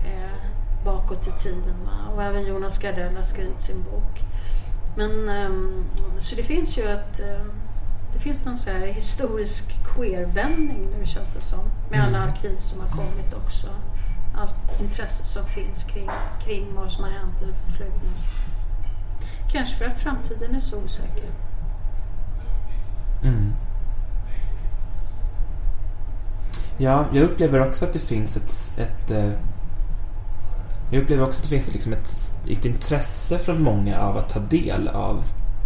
[0.07, 1.77] eh, bakåt i tiden.
[1.85, 2.15] Va?
[2.15, 4.21] Och även Jonas Gardell har skrivit sin bok.
[4.97, 5.85] Men, um,
[6.19, 7.62] så det finns ju ett um,
[8.13, 11.65] det finns någon så här historisk queervändning nu känns det som.
[11.91, 12.29] Med alla mm.
[12.29, 13.69] arkiv som har kommit också.
[14.35, 16.11] Allt intresse som finns kring,
[16.45, 18.11] kring vad som har hänt i det förflutna.
[19.53, 21.31] Kanske för att framtiden är så osäker.
[23.25, 23.53] Mm.
[26.79, 29.33] Ja, jag upplever också att det finns ett, ett eh,
[30.91, 34.41] jag upplever också att det finns liksom ett, ett intresse från många av att ta
[34.41, 35.25] del av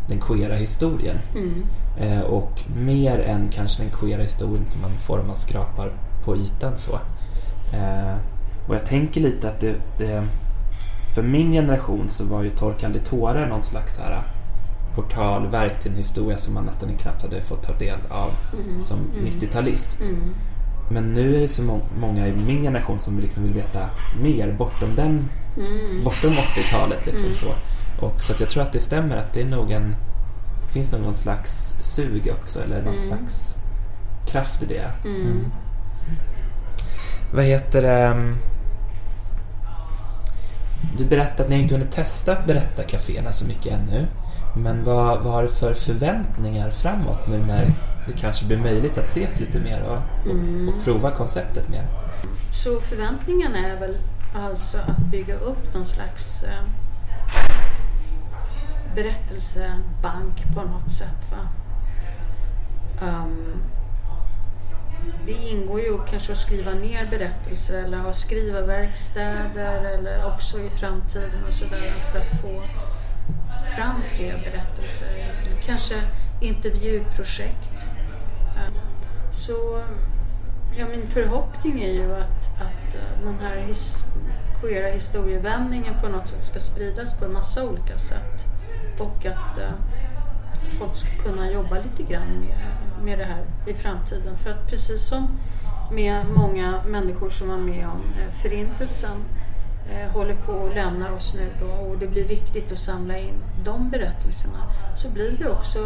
[0.08, 1.18] den queera historien.
[1.34, 1.64] Mm.
[1.98, 5.92] Eh, och mer än kanske den queera historien som man får om man skrapar
[6.24, 6.94] på ytan så.
[7.72, 8.16] Eh,
[8.68, 10.26] och jag tänker lite att det, det,
[11.14, 14.22] för min generation så var ju Torkande tårar någon slags här
[14.94, 18.82] portalverk till en historia som man nästan knappt hade fått ta del av mm.
[18.82, 19.24] som mm.
[19.24, 20.08] 90-talist.
[20.08, 20.34] Mm.
[20.90, 23.90] Men nu är det så må många i min generation som liksom vill veta
[24.22, 26.04] mer bortom den, mm.
[26.04, 27.34] bortom 80-talet liksom mm.
[27.34, 27.46] så.
[28.00, 29.96] Och så att jag tror att det stämmer att det är nog en
[30.70, 32.98] finns någon slags sug också eller någon mm.
[32.98, 33.56] slags
[34.26, 34.90] kraft i det.
[35.04, 35.22] Mm.
[35.22, 35.52] mm.
[37.34, 38.34] Vad heter det?
[40.96, 44.06] du berättade att ni inte hunnit testa berättarkaféerna så mycket ännu.
[44.56, 47.74] Men vad, vad har du för förväntningar framåt nu när
[48.06, 51.86] det kanske blir möjligt att ses lite mer och, och, och prova konceptet mer?
[52.52, 53.96] Så förväntningarna är väl
[54.34, 56.62] alltså att bygga upp någon slags eh,
[58.96, 61.30] berättelsebank på något sätt.
[61.30, 61.48] Va?
[63.06, 63.62] Um,
[65.26, 71.44] det ingår ju kanske att skriva ner berättelser eller ha skrivarverkstäder eller också i framtiden
[71.48, 72.62] och sådär för att få
[73.76, 75.34] fram fler berättelser.
[75.66, 76.02] Kanske
[76.40, 77.88] intervjuprojekt.
[78.56, 78.74] Ehm,
[79.32, 79.82] så
[80.78, 83.96] ja, min förhoppning är ju att, att eh, den här his
[84.60, 88.55] queera historievändningen på något sätt ska spridas på en massa olika sätt.
[88.98, 89.70] Och att eh,
[90.78, 92.56] folk ska kunna jobba lite grann med,
[93.04, 94.36] med det här i framtiden.
[94.36, 95.38] För att precis som
[95.92, 99.24] med många människor som var med om eh, Förintelsen
[99.92, 103.34] eh, håller på och lämnar oss nu då, och det blir viktigt att samla in
[103.64, 104.58] de berättelserna
[104.94, 105.78] så blir det också,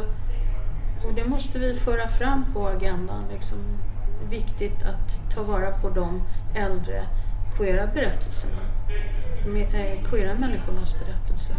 [1.06, 3.58] och det måste vi föra fram på agendan, liksom,
[4.30, 6.22] viktigt att ta vara på de
[6.54, 7.06] äldre
[7.56, 8.60] queera berättelserna,
[9.46, 11.56] eh, queera människornas berättelser.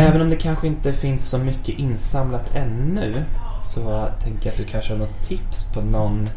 [0.00, 3.24] Även om det kanske inte finns så mycket insamlat ännu
[3.62, 6.30] så tänker jag att du kanske har något tips på någon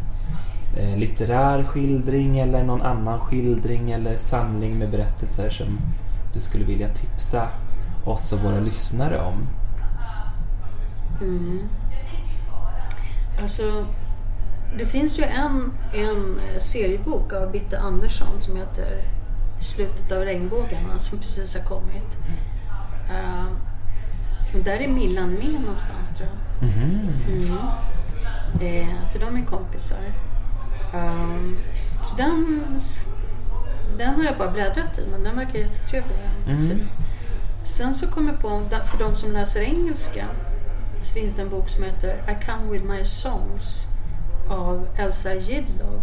[0.78, 5.80] eh, litterär skildring eller någon annan skildring eller samling med berättelser som
[6.34, 7.48] du skulle vilja tipsa
[8.06, 9.48] oss och våra lyssnare om?
[11.22, 11.60] Mm.
[13.42, 13.86] Alltså,
[14.78, 19.06] det finns ju en, en eh, seriebok av Bitte Andersson som heter
[19.60, 22.18] Slutet av regnbågarna som precis har kommit.
[23.10, 23.48] Uh,
[24.54, 26.70] och där är Millan med någonstans tror jag.
[26.70, 27.10] Mm.
[27.28, 27.58] Mm.
[28.62, 30.14] Eh, för de är kompisar.
[30.94, 31.58] Um,
[32.04, 32.66] så den,
[33.98, 36.16] den har jag bara bläddrat i men den verkar jättetrevlig.
[36.48, 36.88] Mm.
[37.64, 40.28] Sen så kom jag på, för de som läser engelska,
[41.02, 43.88] så finns det en bok som heter I come with my songs
[44.50, 46.02] av Elsa Gidlov.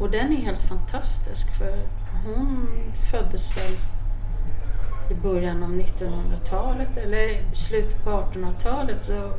[0.00, 1.86] Och den är helt fantastisk för
[2.26, 2.68] hon
[3.10, 3.76] föddes väl
[5.10, 9.32] i början av 1900-talet eller slutet på 1800-talet så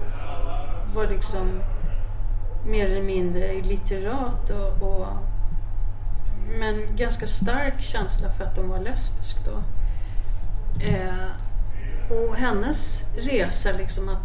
[0.96, 1.62] var liksom
[2.66, 5.08] mer eller mindre litterat och, och
[6.60, 9.62] men ganska stark känsla för att de var lesbisk då.
[10.86, 11.30] Eh,
[12.10, 14.22] och hennes resa liksom att,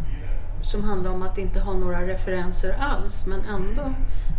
[0.62, 3.95] som handlar om att inte ha några referenser alls men ändå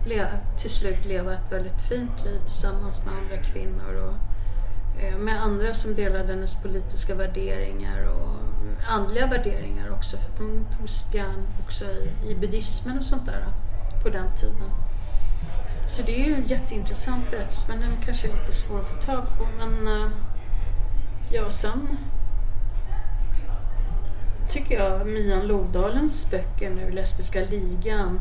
[0.05, 0.27] le,
[0.57, 4.34] till slut leva ett väldigt fint liv tillsammans med andra kvinnor och
[4.99, 8.35] Eh, med andra som delade hennes politiska värderingar och
[8.87, 10.17] andliga värderingar också.
[10.17, 13.45] För de tog spjärn också i, i buddhismen och sånt där
[14.03, 14.71] på den tiden.
[15.87, 19.01] Så det är ju en jätteintressant berättelse men den kanske är lite svår att få
[19.01, 19.47] tag på.
[19.57, 20.09] Men eh,
[21.31, 21.97] ja, sen
[24.49, 28.19] tycker jag Mian Lodalens böcker nu, Lesbiska ligan,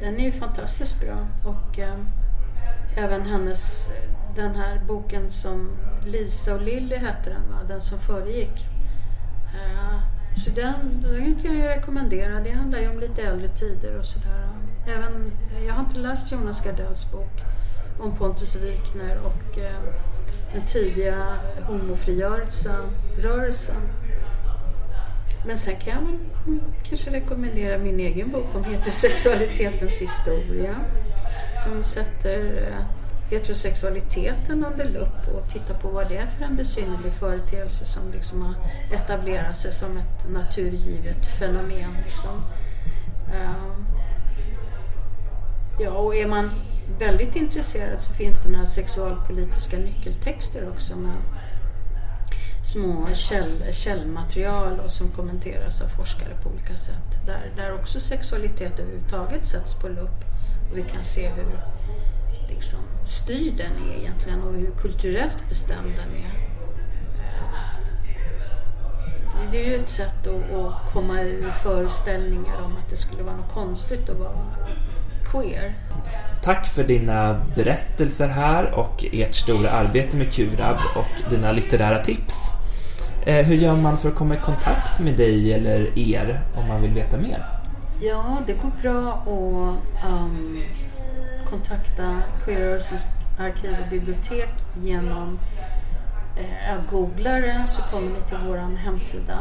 [0.00, 1.26] den är ju fantastiskt bra.
[1.44, 1.94] Och eh,
[2.96, 5.70] även hennes eh, den här boken som
[6.06, 7.58] Lisa och Lilly hette den va?
[7.68, 8.66] Den som föregick.
[9.54, 10.00] Uh,
[10.36, 12.40] så den, den kan jag rekommendera.
[12.40, 14.48] Det handlar ju om lite äldre tider och sådär.
[14.86, 15.32] Även,
[15.66, 17.42] jag har inte läst Jonas Gardells bok
[18.00, 19.80] om Pontus Wikner och eh,
[20.52, 23.80] den tidiga homofrigörelsen.
[25.46, 30.74] Men sen kan jag väl mm, kanske rekommendera min egen bok om heterosexualitetens historia.
[31.64, 32.84] Som sätter eh,
[33.30, 38.42] heterosexualiteten under lupp och titta på vad det är för en besynnerlig företeelse som liksom
[38.42, 38.54] har
[38.94, 41.96] etablerat sig som ett naturgivet fenomen.
[42.04, 42.42] Liksom.
[43.34, 43.86] Ehm,
[45.80, 46.50] ja, och är man
[46.98, 51.16] väldigt intresserad så finns det några sexualpolitiska nyckeltexter också med
[52.64, 57.26] små käll, källmaterial och som kommenteras av forskare på olika sätt.
[57.26, 60.24] Där, där också sexualitet överhuvudtaget sätts på lupp
[60.70, 61.60] och vi kan se hur
[62.48, 66.46] liksom, styrd den är egentligen och hur kulturellt bestämd den är.
[69.34, 73.36] Eh, det är ju ett sätt att, komma ur föreställningar om att det skulle vara
[73.36, 74.56] något konstigt att vara
[75.32, 75.74] queer.
[76.42, 82.52] Tack för dina berättelser här och ert stora arbete med Kurab och dina litterära tips.
[83.26, 86.82] Eh, hur gör man för att komma i kontakt med dig eller er om man
[86.82, 87.46] vill veta mer?
[88.00, 90.62] Ja, det går bra att um,
[91.50, 94.50] kontakta Queerrörelsens arkiv och bibliotek
[94.82, 95.38] genom
[96.36, 99.38] eh, googlar så kommer ni till vår hemsida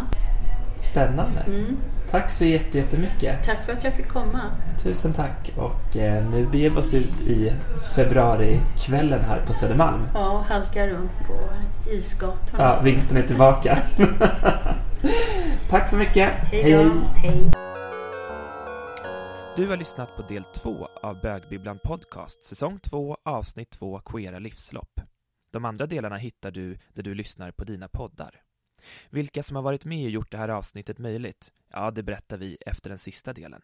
[0.77, 1.41] Spännande.
[1.47, 1.77] Mm.
[2.09, 3.43] Tack så jätte- jättemycket.
[3.43, 4.41] Tack för att jag fick komma.
[4.83, 5.51] Tusen tack.
[5.57, 7.53] Och eh, nu beger vi oss ut i
[7.95, 10.07] februarikvällen här på Södermalm.
[10.13, 11.39] Ja, halkar runt på
[11.91, 12.63] isgatorna.
[12.63, 13.77] Ja, vintern är tillbaka.
[15.69, 16.29] tack så mycket.
[16.51, 16.91] Hej då.
[17.15, 17.64] Hej.
[19.55, 24.99] Du har lyssnat på del två av Bögbibblan Podcast, säsong 2, avsnitt 2, Queera livslopp.
[25.51, 28.41] De andra delarna hittar du där du lyssnar på dina poddar.
[29.09, 31.53] Vilka som har varit med och gjort det här avsnittet möjligt?
[31.71, 33.61] Ja, det berättar vi efter den sista delen.